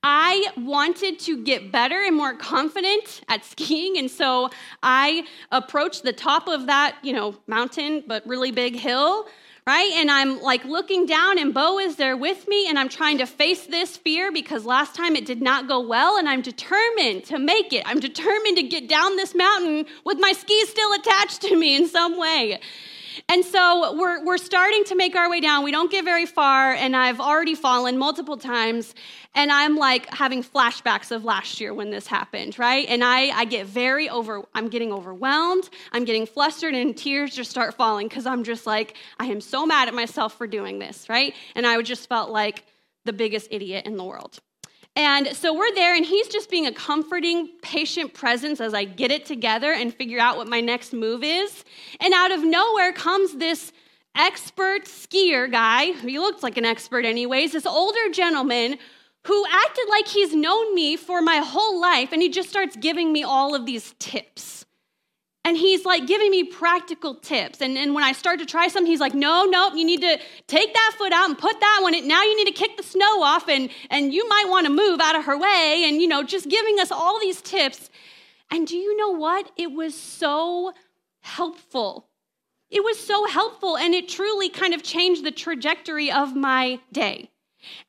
[0.03, 4.51] I wanted to get better and more confident at skiing, and so
[4.82, 9.26] I approached the top of that, you know, mountain, but really big hill
[9.68, 9.90] right?
[9.97, 13.26] And I'm like looking down, and Bo is there with me, and I'm trying to
[13.26, 17.38] face this fear because last time it did not go well, and I'm determined to
[17.40, 17.82] make it.
[17.84, 21.88] I'm determined to get down this mountain with my skis still attached to me in
[21.88, 22.61] some way.
[23.28, 25.64] And so we're, we're starting to make our way down.
[25.64, 28.94] We don't get very far, and I've already fallen multiple times.
[29.34, 32.86] And I'm like having flashbacks of last year when this happened, right?
[32.88, 35.68] And I, I get very over, I'm getting overwhelmed.
[35.90, 39.66] I'm getting flustered, and tears just start falling because I'm just like, I am so
[39.66, 41.34] mad at myself for doing this, right?
[41.56, 42.64] And I just felt like
[43.06, 44.38] the biggest idiot in the world.
[44.97, 49.11] And so we're there, and he's just being a comforting, patient presence as I get
[49.11, 51.64] it together and figure out what my next move is.
[52.01, 53.72] And out of nowhere comes this
[54.14, 55.92] expert skier guy.
[55.92, 58.78] He looks like an expert, anyways, this older gentleman
[59.26, 63.12] who acted like he's known me for my whole life, and he just starts giving
[63.12, 64.65] me all of these tips.
[65.47, 67.61] And he's like giving me practical tips.
[67.61, 70.18] And, and when I start to try something, he's like, no, no, you need to
[70.49, 72.09] take that foot out and put that one in.
[72.09, 74.99] Now you need to kick the snow off and, and you might want to move
[74.99, 75.84] out of her way.
[75.86, 77.90] And, you know, just giving us all these tips.
[78.51, 79.53] And do you know what?
[79.57, 80.72] It was so
[81.20, 82.09] helpful.
[82.68, 83.78] It was so helpful.
[83.78, 87.30] And it truly kind of changed the trajectory of my day.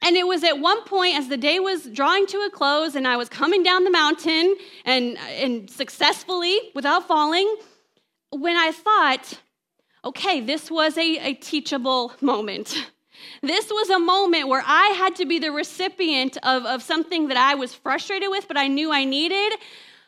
[0.02, 3.08] And it was at one point as the day was drawing to a close and
[3.08, 4.56] I was coming down the mountain
[4.86, 7.56] and, and successfully without falling
[8.32, 9.40] when I thought,
[10.06, 12.76] okay, this was a, a teachable moment.
[13.42, 17.38] This was a moment where I had to be the recipient of, of something that
[17.38, 19.54] I was frustrated with, but I knew I needed.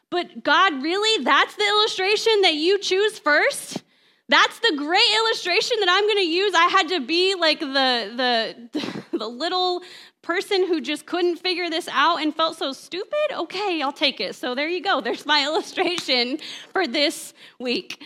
[0.10, 1.24] But God, really?
[1.24, 3.84] That's the illustration that you choose first?
[4.30, 6.54] That's the great illustration that I'm going to use.
[6.54, 9.82] I had to be like the, the, the little
[10.22, 13.32] person who just couldn't figure this out and felt so stupid.
[13.32, 14.36] Okay, I'll take it.
[14.36, 15.02] So there you go.
[15.10, 16.38] There's my illustration
[16.72, 18.04] for this week.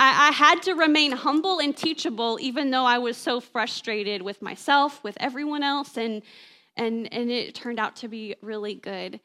[0.00, 4.42] I, I had to remain humble and teachable, even though I was so frustrated with
[4.42, 6.22] myself, with everyone else, and,
[6.76, 9.20] and, and it turned out to be really good.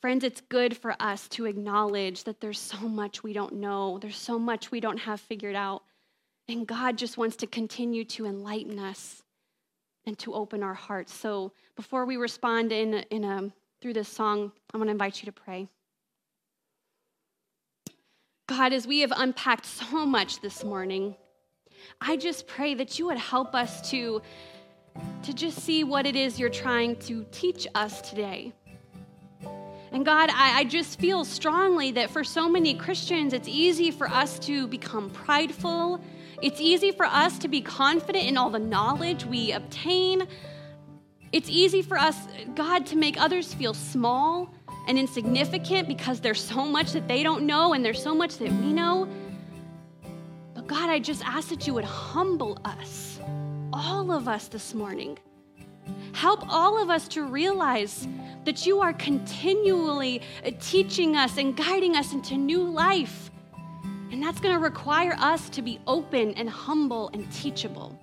[0.00, 4.16] Friends, it's good for us to acknowledge that there's so much we don't know, there's
[4.16, 5.82] so much we don't have figured out.
[6.48, 9.22] And God just wants to continue to enlighten us
[10.06, 11.14] and to open our hearts.
[11.14, 15.26] So before we respond in, in a, through this song, I want to invite you
[15.26, 15.68] to pray.
[18.48, 21.14] God, as we have unpacked so much this morning,
[22.00, 24.22] I just pray that you would help us to,
[25.22, 28.54] to just see what it is you're trying to teach us today.
[29.92, 34.08] And God, I, I, just feel strongly that for so many Christians, it's easy for
[34.08, 36.00] us to become prideful.
[36.42, 40.28] It's easy for us to be confident in all the knowledge we obtain.
[41.32, 42.16] It's easy for us,
[42.54, 44.54] God, to make others feel small
[44.86, 48.50] and insignificant because there's so much that they don't know and there's so much that
[48.50, 49.08] we know.
[50.54, 53.18] But God, I just ask that you would humble us,
[53.72, 55.18] all of us this morning.
[56.12, 58.06] Help all of us to realize
[58.44, 63.30] that you are continually uh, teaching us and guiding us into new life.
[64.10, 67.98] And that's going to require us to be open and humble and teachable.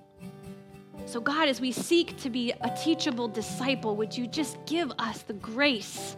[1.06, 5.22] So, God, as we seek to be a teachable disciple, would you just give us
[5.22, 6.16] the grace?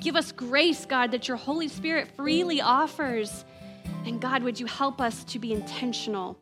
[0.00, 3.44] Give us grace, God, that your Holy Spirit freely offers.
[4.04, 6.38] And God, would you help us to be intentional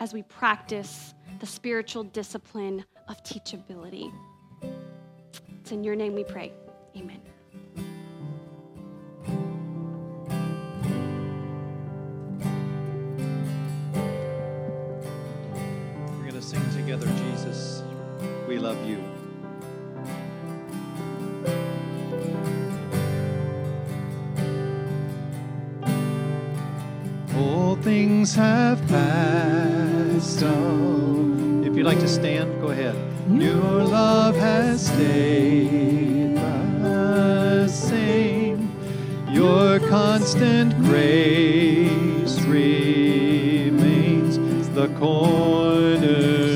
[0.00, 4.12] as we practice the spiritual discipline of teachability?
[5.60, 6.52] It's in your name we pray.
[6.96, 7.20] Amen.
[16.06, 17.82] We're going to sing together, Jesus,
[18.46, 19.02] we love you.
[27.36, 30.42] All things have passed.
[30.44, 31.29] Oh.
[31.80, 32.94] You'd like to stand, go ahead.
[33.26, 38.70] Your love has stayed the same.
[39.30, 44.36] Your constant grace remains
[44.74, 46.52] the cornerstone.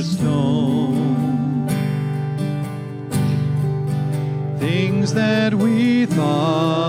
[4.59, 6.84] Things that we thought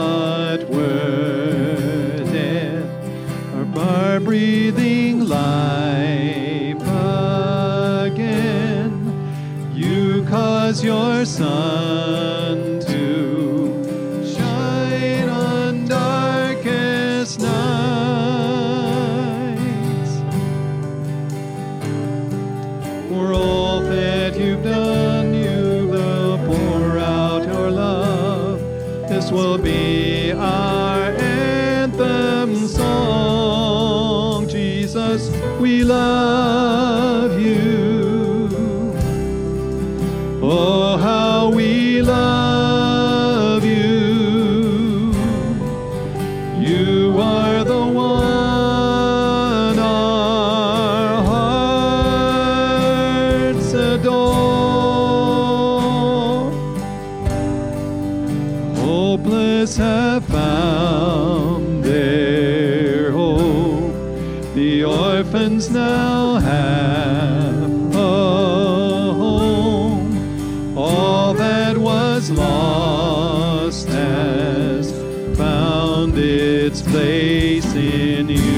[10.83, 11.84] your sun
[77.61, 78.54] place in you.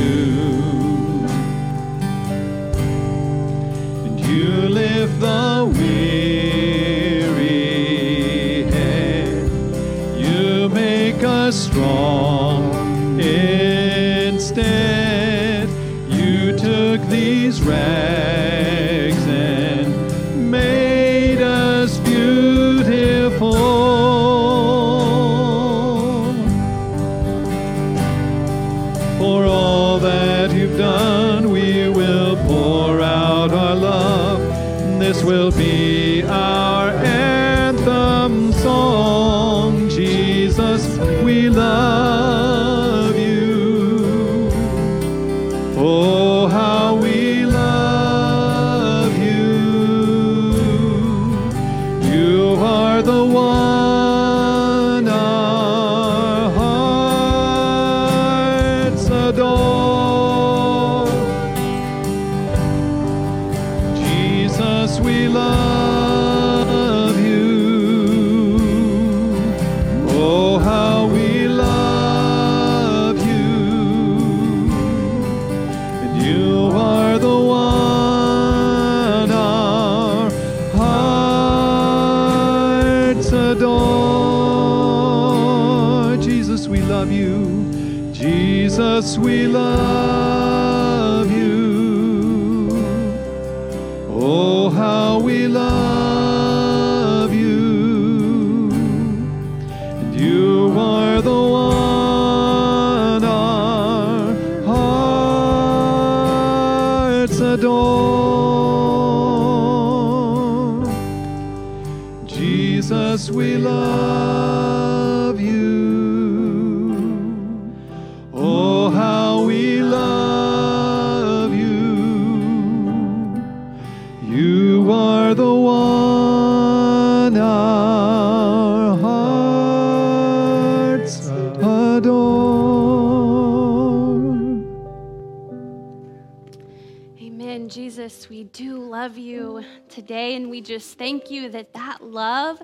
[140.77, 142.61] Just thank you that that love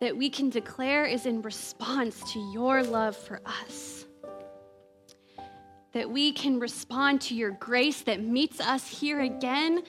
[0.00, 4.06] that we can declare is in response to your love for us.
[5.94, 9.82] That we can respond to your grace that meets us here again.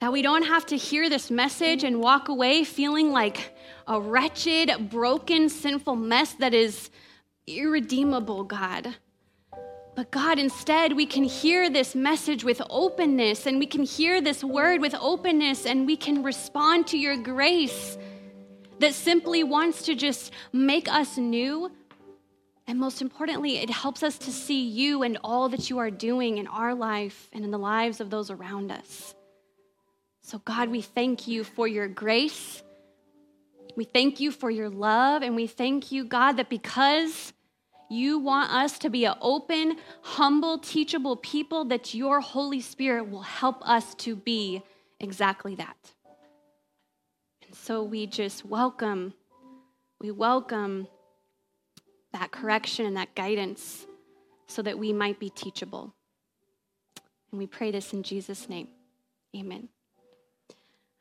[0.00, 3.54] That we don't have to hear this message and walk away feeling like
[3.86, 6.88] a wretched, broken, sinful mess that is
[7.46, 8.96] irredeemable, God.
[9.94, 14.42] But God, instead, we can hear this message with openness and we can hear this
[14.42, 17.98] word with openness and we can respond to your grace
[18.78, 21.70] that simply wants to just make us new.
[22.66, 26.38] And most importantly, it helps us to see you and all that you are doing
[26.38, 29.14] in our life and in the lives of those around us.
[30.22, 32.62] So, God, we thank you for your grace.
[33.76, 35.22] We thank you for your love.
[35.22, 37.34] And we thank you, God, that because
[37.92, 43.22] you want us to be an open, humble, teachable people, that your Holy Spirit will
[43.22, 44.62] help us to be
[44.98, 45.92] exactly that.
[47.46, 49.12] And so we just welcome,
[50.00, 50.88] we welcome
[52.12, 53.86] that correction and that guidance
[54.46, 55.94] so that we might be teachable.
[57.30, 58.68] And we pray this in Jesus' name.
[59.36, 59.68] Amen.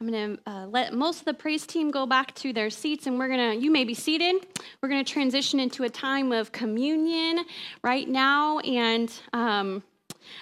[0.01, 3.05] I'm going to uh, let most of the praise team go back to their seats,
[3.05, 4.47] and we're going to, you may be seated.
[4.81, 7.45] We're going to transition into a time of communion
[7.83, 8.57] right now.
[8.61, 9.83] And um,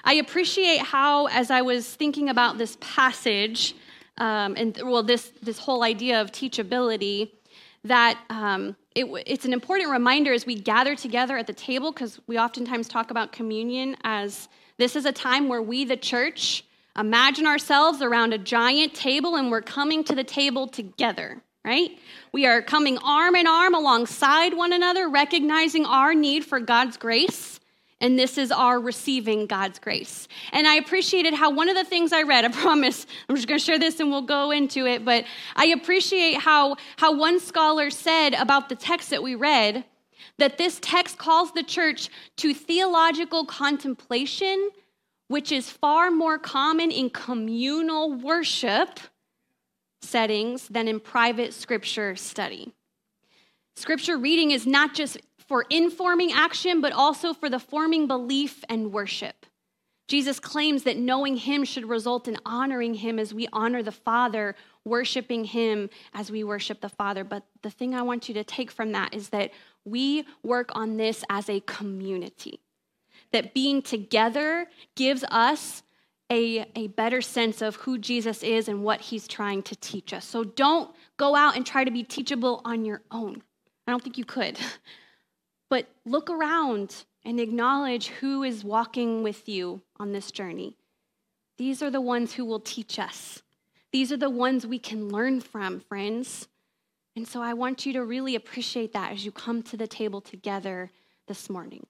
[0.06, 3.76] I appreciate how, as I was thinking about this passage,
[4.18, 7.32] um, and well, this, this whole idea of teachability,
[7.84, 12.18] that um, it, it's an important reminder as we gather together at the table, because
[12.28, 16.64] we oftentimes talk about communion as this is a time where we, the church,
[16.98, 21.92] Imagine ourselves around a giant table and we're coming to the table together, right?
[22.34, 27.60] We are coming arm in arm alongside one another, recognizing our need for God's grace.
[28.02, 30.28] And this is our receiving God's grace.
[30.54, 33.60] And I appreciated how one of the things I read, I promise, I'm just going
[33.60, 35.26] to share this and we'll go into it, but
[35.56, 39.86] I appreciate how, how one scholar said about the text that we read
[40.38, 44.70] that this text calls the church to theological contemplation
[45.30, 49.00] which is far more common in communal worship
[50.02, 52.74] settings than in private scripture study.
[53.76, 58.92] Scripture reading is not just for informing action, but also for the forming belief and
[58.92, 59.46] worship.
[60.08, 64.56] Jesus claims that knowing him should result in honoring him as we honor the Father,
[64.84, 67.24] worshiping him as we worship the Father.
[67.24, 69.52] But the thing I want you to take from that is that
[69.86, 72.62] we work on this as a community
[73.32, 75.84] that being together gives us
[76.32, 80.26] a, a better sense of who Jesus is and what he's trying to teach us.
[80.26, 83.42] So don't go out and try to be teachable on your own.
[83.88, 84.60] I don't think you could.
[85.70, 90.76] But look around and acknowledge who is walking with you on this journey.
[91.58, 93.44] These are the ones who will teach us.
[93.92, 96.48] These are the ones we can learn from, friends.
[97.16, 100.22] And so I want you to really appreciate that as you come to the table
[100.22, 100.92] together
[101.28, 101.86] this morning.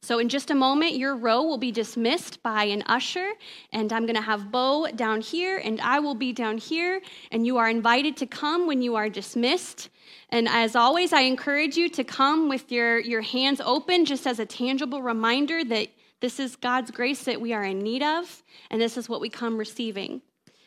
[0.00, 3.32] So, in just a moment, your row will be dismissed by an usher,
[3.72, 7.00] and I'm going to have Bo down here, and I will be down here,
[7.32, 9.90] and you are invited to come when you are dismissed.
[10.30, 14.38] And as always, I encourage you to come with your, your hands open, just as
[14.38, 15.88] a tangible reminder that
[16.20, 19.28] this is God's grace that we are in need of, and this is what we
[19.28, 20.22] come receiving.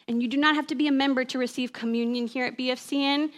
[0.07, 3.31] And you do not have to be a member to receive communion here at BFCN.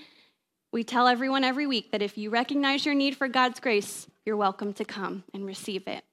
[0.73, 4.35] We tell everyone every week that if you recognize your need for God's grace, you're
[4.35, 6.03] welcome to come and receive it.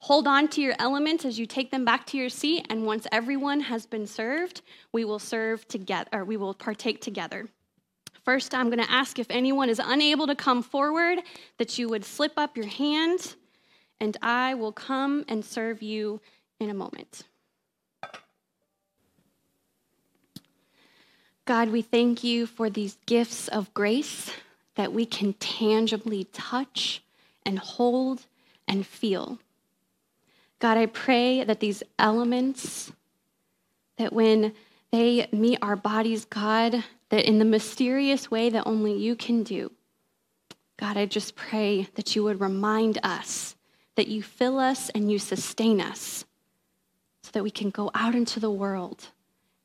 [0.00, 3.06] Hold on to your elements as you take them back to your seat, and once
[3.12, 4.60] everyone has been served,
[4.92, 7.48] we will serve together, or we will partake together.
[8.22, 11.20] First, I'm going to ask if anyone is unable to come forward
[11.56, 13.36] that you would slip up your hand,
[14.00, 16.20] and I will come and serve you
[16.58, 17.22] in a moment.
[21.50, 24.30] God, we thank you for these gifts of grace
[24.76, 27.02] that we can tangibly touch
[27.44, 28.24] and hold
[28.68, 29.40] and feel.
[30.60, 32.92] God, I pray that these elements,
[33.98, 34.52] that when
[34.92, 39.72] they meet our bodies, God, that in the mysterious way that only you can do,
[40.76, 43.56] God, I just pray that you would remind us
[43.96, 46.24] that you fill us and you sustain us
[47.24, 49.08] so that we can go out into the world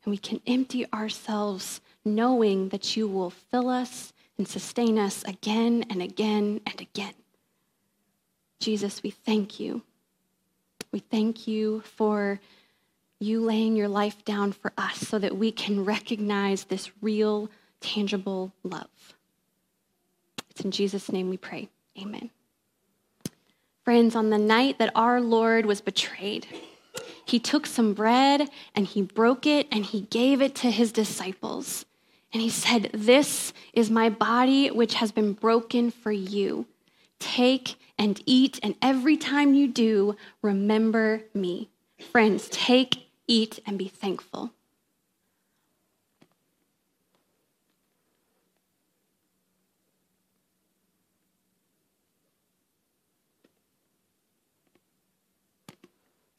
[0.06, 5.84] and we can empty ourselves knowing that you will fill us and sustain us again
[5.90, 7.14] and again and again.
[8.60, 9.82] Jesus, we thank you.
[10.92, 12.40] We thank you for
[13.20, 17.50] you laying your life down for us so that we can recognize this real,
[17.82, 19.16] tangible love.
[20.50, 21.70] It's in Jesus' name we pray.
[22.00, 22.30] Amen.
[23.84, 26.48] Friends, on the night that our Lord was betrayed,
[27.26, 31.86] he took some bread and he broke it and he gave it to his disciples.
[32.32, 36.66] And he said, This is my body, which has been broken for you.
[37.20, 41.70] Take and eat, and every time you do, remember me.
[42.12, 44.52] Friends, take, eat, and be thankful.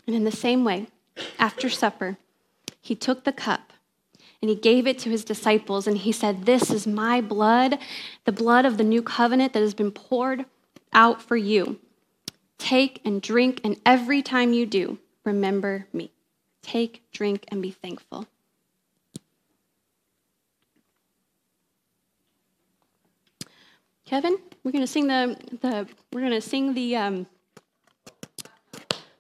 [0.06, 0.86] And in the same way,
[1.38, 2.18] after supper,
[2.80, 3.72] he took the cup
[4.40, 7.78] and he gave it to his disciples and he said, This is my blood,
[8.24, 10.44] the blood of the new covenant that has been poured
[10.92, 11.80] out for you.
[12.58, 16.10] Take and drink, and every time you do, remember me.
[16.62, 18.26] Take, drink, and be thankful.
[24.06, 27.26] Kevin, we're going to sing the, the we're going to sing the um,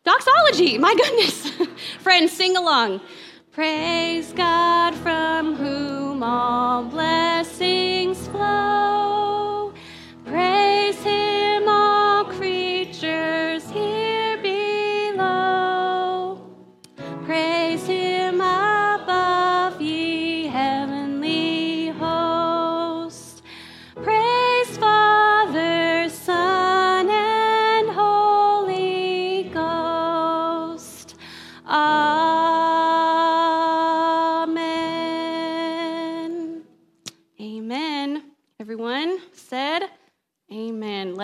[0.06, 0.78] doxology.
[0.78, 1.50] My goodness.
[2.00, 3.00] Friends, sing along.
[3.52, 9.15] Praise God from whom all blessings flow.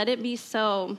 [0.03, 0.99] Let it be so.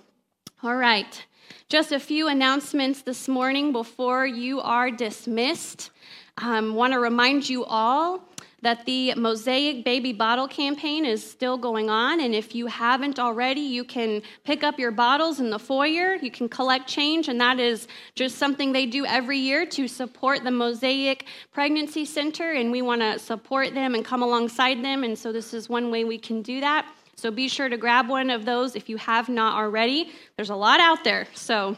[0.63, 1.25] All right.
[1.67, 5.89] Just a few announcements this morning before you are dismissed.
[6.38, 8.23] Um, Want to remind you all
[8.61, 12.21] that the Mosaic Baby Bottle campaign is still going on.
[12.21, 16.15] And if you haven't already, you can pick up your bottles in the foyer.
[16.15, 20.45] You can collect change, and that is just something they do every year to support
[20.45, 22.53] the Mosaic Pregnancy Center.
[22.53, 25.03] And we want to support them and come alongside them.
[25.03, 26.85] And so this is one way we can do that.
[27.23, 30.11] So be sure to grab one of those if you have not already.
[30.35, 31.25] There's a lot out there.
[31.33, 31.77] So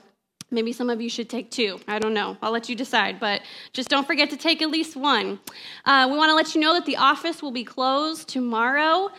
[0.51, 1.79] Maybe some of you should take two.
[1.87, 2.37] I don't know.
[2.41, 3.19] I'll let you decide.
[3.19, 3.41] But
[3.73, 5.39] just don't forget to take at least one.
[5.85, 9.09] Uh, we want to let you know that the office will be closed tomorrow.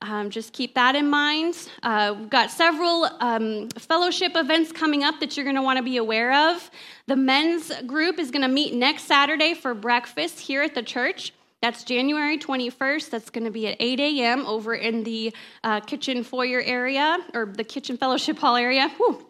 [0.00, 1.68] Um, just keep that in mind.
[1.82, 5.82] Uh, we've got several um, fellowship events coming up that you're going to want to
[5.82, 6.70] be aware of.
[7.06, 11.32] The men's group is going to meet next Saturday for breakfast here at the church.
[11.62, 13.10] That's January 21st.
[13.10, 14.46] That's going to be at 8 a.m.
[14.46, 15.34] over in the
[15.64, 18.88] uh, kitchen foyer area or the kitchen fellowship hall area.
[18.96, 19.26] Whew,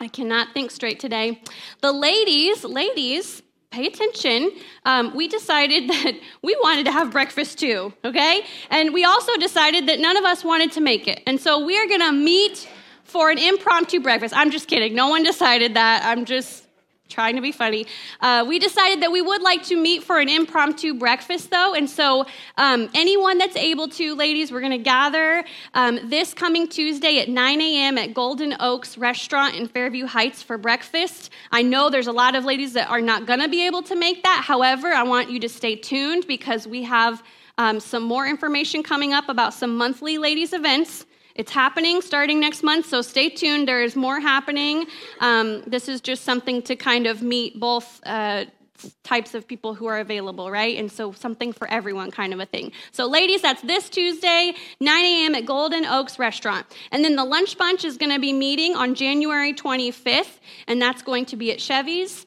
[0.00, 1.42] I cannot think straight today.
[1.80, 4.50] The ladies, ladies, pay attention.
[4.84, 8.44] Um, we decided that we wanted to have breakfast too, okay?
[8.70, 11.22] And we also decided that none of us wanted to make it.
[11.26, 12.68] And so we are gonna meet
[13.04, 14.36] for an impromptu breakfast.
[14.36, 14.94] I'm just kidding.
[14.94, 16.04] No one decided that.
[16.04, 16.67] I'm just
[17.08, 17.86] trying to be funny.
[18.20, 21.72] Uh, we decided that we would like to meet for an impromptu breakfast, though.
[21.72, 22.26] And so,
[22.58, 27.30] um, anyone that's able to, ladies, we're going to gather um, this coming Tuesday at
[27.30, 27.96] 9 a.m.
[27.96, 31.30] at Golden Oaks Restaurant in Fairview Heights for breakfast.
[31.50, 33.96] I know there's a lot of ladies that are not going to be able to
[33.96, 34.44] make that.
[34.46, 37.22] However, I want you to stay tuned because we have
[37.56, 41.06] um, some more information coming up about some monthly ladies' events.
[41.38, 43.68] It's happening starting next month, so stay tuned.
[43.68, 44.86] There is more happening.
[45.20, 48.00] Um, this is just something to kind of meet both.
[48.04, 48.46] Uh,
[49.02, 50.78] types of people who are available, right?
[50.78, 52.70] And so something for everyone kind of a thing.
[52.92, 55.34] So, ladies, that's this Tuesday, 9 a.m.
[55.34, 56.64] at Golden Oaks Restaurant.
[56.92, 60.38] And then the Lunch Bunch is going to be meeting on January 25th,
[60.68, 62.24] and that's going to be at Chevy's.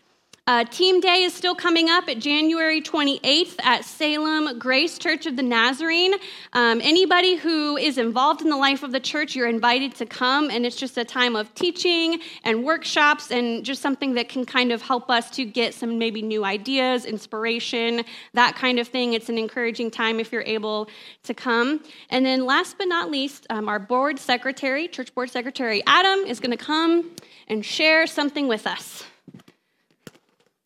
[0.52, 5.38] Uh, Team Day is still coming up at January 28th at Salem Grace Church of
[5.38, 6.14] the Nazarene.
[6.52, 10.49] Um, anybody who is involved in the life of the church, you're invited to come,
[10.49, 14.73] and it's just a time of teaching and workshops and just something that can kind
[14.73, 18.03] of help us to get some maybe new ideas, inspiration,
[18.34, 19.14] that kind of thing.
[19.14, 20.90] It's an encouraging time if you're able
[21.23, 21.82] to come.
[22.10, 26.41] And then, last but not least, um, our board secretary, church board secretary Adam, is
[26.41, 27.11] going to come
[27.48, 29.06] and share something with us.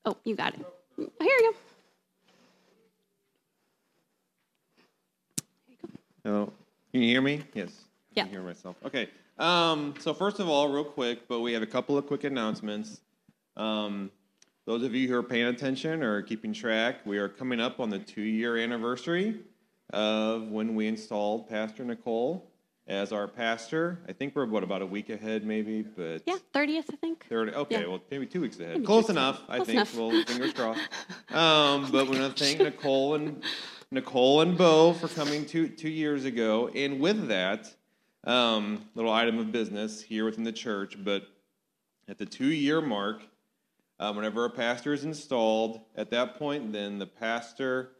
[0.05, 0.65] Oh, you got it.
[0.97, 1.57] Here you go.
[6.23, 6.53] Hello.
[6.91, 7.41] Can you hear me?
[7.53, 7.71] Yes.
[8.13, 8.23] Yeah.
[8.23, 8.75] I can hear myself.
[8.85, 9.09] Okay.
[9.37, 13.01] Um, so first of all, real quick, but we have a couple of quick announcements.
[13.57, 14.11] Um,
[14.65, 17.89] those of you who are paying attention or keeping track, we are coming up on
[17.89, 19.39] the two-year anniversary
[19.91, 22.51] of when we installed Pastor Nicole
[22.87, 23.99] as our pastor.
[24.07, 27.25] I think we're what about a week ahead, maybe, but Yeah, 30th, I think.
[27.27, 27.87] Third, okay, Yeah.
[27.87, 28.73] well, maybe two weeks ahead.
[28.75, 29.41] Maybe Close enough.
[29.49, 29.75] I Close think.
[29.77, 29.95] enough.
[29.97, 30.81] Well, fingers crossed.
[31.29, 33.43] Um, but we want to thank Nicole and
[33.91, 36.69] Nicole and Bo for coming two two years ago.
[36.75, 37.73] And with that,
[38.23, 40.95] um, little item of business here within the church.
[41.03, 41.23] But
[42.07, 43.23] at the two year mark,
[43.99, 47.93] um, whenever a pastor is installed, at that point, then the pastor,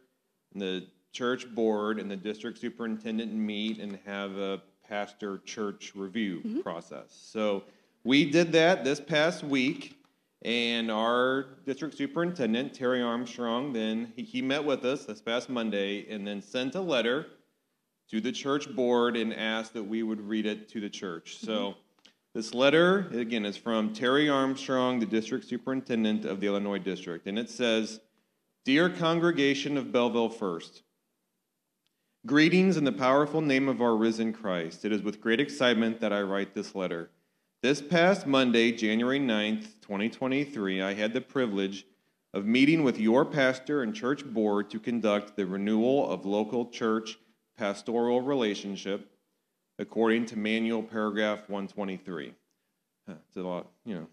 [0.52, 6.38] and the church board, and the district superintendent meet and have a pastor church review
[6.38, 6.60] mm-hmm.
[6.60, 7.06] process.
[7.10, 7.64] So
[8.04, 9.96] we did that this past week,
[10.42, 16.06] and our district superintendent, Terry Armstrong, then he, he met with us this past Monday
[16.08, 17.26] and then sent a letter
[18.10, 21.38] to the church board and asked that we would read it to the church.
[21.38, 22.10] So mm-hmm.
[22.34, 27.38] this letter, again, is from Terry Armstrong, the district superintendent of the Illinois district, and
[27.38, 28.00] it says,
[28.64, 30.82] Dear congregation of Belleville First,
[32.26, 34.84] Greetings in the powerful name of our risen Christ.
[34.84, 37.08] It is with great excitement that I write this letter.
[37.62, 41.86] This past Monday, January 9th, 2023, I had the privilege
[42.34, 47.16] of meeting with your pastor and church board to conduct the renewal of local church
[47.56, 49.08] pastoral relationship
[49.78, 52.34] according to manual paragraph 123.
[53.08, 54.08] It's a lot, you know,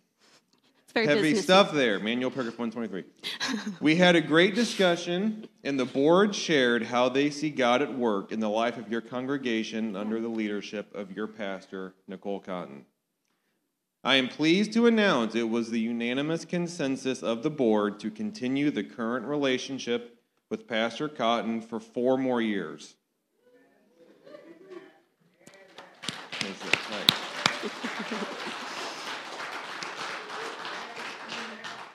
[0.94, 1.41] very heavy businessy.
[1.41, 1.99] stuff there.
[1.99, 3.74] Manual paragraph 123.
[3.82, 8.32] we had a great discussion, and the board shared how they see God at work
[8.32, 12.86] in the life of your congregation under the leadership of your pastor, Nicole Cotton.
[14.03, 18.70] I am pleased to announce it was the unanimous consensus of the board to continue
[18.70, 20.18] the current relationship
[20.49, 22.95] with Pastor Cotton for four more years.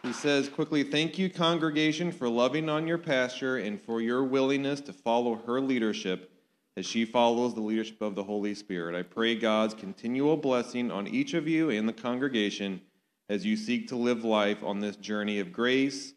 [0.09, 4.81] He says quickly, Thank you, congregation, for loving on your pastor and for your willingness
[4.81, 6.33] to follow her leadership
[6.79, 8.95] as she follows the leadership of the Holy Spirit.
[8.95, 12.81] I pray God's continual blessing on each of you and the congregation
[13.29, 16.15] as you seek to live life on this journey of grace,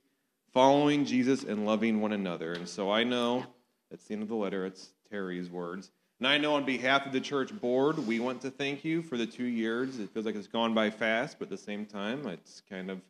[0.53, 2.53] following Jesus and loving one another.
[2.53, 3.45] And so I know,
[3.89, 5.91] that's the end of the letter, it's Terry's words.
[6.19, 9.17] And I know on behalf of the church board, we want to thank you for
[9.17, 9.99] the two years.
[9.99, 13.01] It feels like it's gone by fast, but at the same time, it's kind of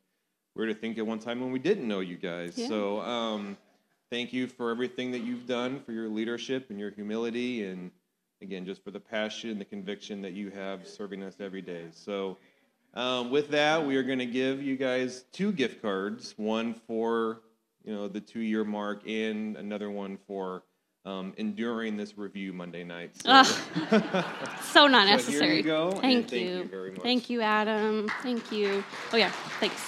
[0.56, 2.58] weird to think at one time when we didn't know you guys.
[2.58, 2.68] Yeah.
[2.68, 3.58] So, um,
[4.10, 7.92] thank you for everything that you've done, for your leadership and your humility, and
[8.42, 11.86] again, just for the passion and the conviction that you have serving us every day.
[11.92, 12.38] So,
[12.94, 17.42] um, with that, we are going to give you guys two gift cards one for
[17.84, 20.64] you know the two year mark, and another one for
[21.06, 23.16] um, enduring this review Monday night.
[23.16, 23.44] So,
[24.62, 25.58] so not So necessary.
[25.58, 26.58] you go, Thank thank you.
[26.58, 27.02] you very much.
[27.02, 28.10] Thank you, Adam.
[28.22, 28.84] Thank you.
[29.14, 29.82] Oh yeah, thanks.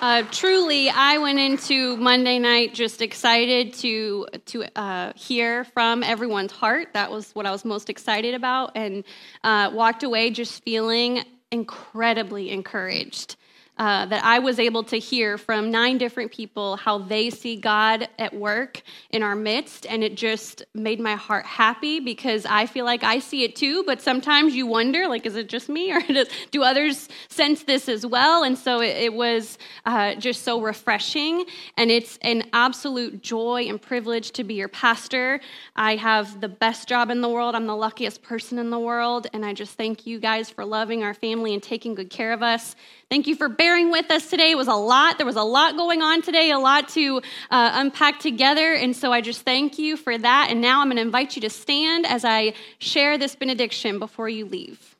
[0.00, 6.52] Uh, truly, I went into Monday night just excited to to uh, hear from everyone's
[6.52, 6.88] heart.
[6.94, 9.04] That was what I was most excited about, and
[9.44, 13.36] uh, walked away just feeling incredibly encouraged.
[13.80, 18.06] Uh, that I was able to hear from nine different people how they see God
[18.18, 19.86] at work in our midst.
[19.86, 23.82] And it just made my heart happy because I feel like I see it too.
[23.84, 26.02] But sometimes you wonder, like, is it just me or
[26.50, 28.42] do others sense this as well?
[28.42, 31.46] And so it, it was uh, just so refreshing.
[31.78, 35.40] And it's an absolute joy and privilege to be your pastor.
[35.74, 37.54] I have the best job in the world.
[37.54, 39.26] I'm the luckiest person in the world.
[39.32, 42.42] And I just thank you guys for loving our family and taking good care of
[42.42, 42.76] us.
[43.08, 44.50] Thank you for bearing with us today.
[44.50, 45.16] It was a lot.
[45.18, 47.18] There was a lot going on today, a lot to
[47.50, 48.74] uh, unpack together.
[48.74, 50.48] And so I just thank you for that.
[50.50, 54.28] And now I'm going to invite you to stand as I share this benediction before
[54.28, 54.96] you leave.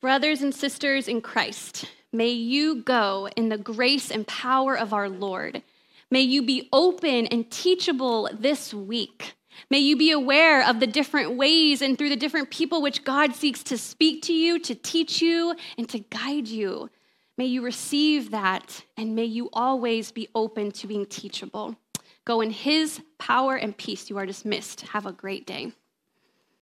[0.00, 5.08] Brothers and sisters in Christ, may you go in the grace and power of our
[5.08, 5.62] Lord.
[6.10, 9.34] May you be open and teachable this week.
[9.70, 13.34] May you be aware of the different ways and through the different people which God
[13.34, 16.90] seeks to speak to you, to teach you, and to guide you.
[17.38, 21.76] May you receive that, and may you always be open to being teachable.
[22.24, 24.10] Go in His power and peace.
[24.10, 24.82] You are dismissed.
[24.82, 25.72] Have a great day.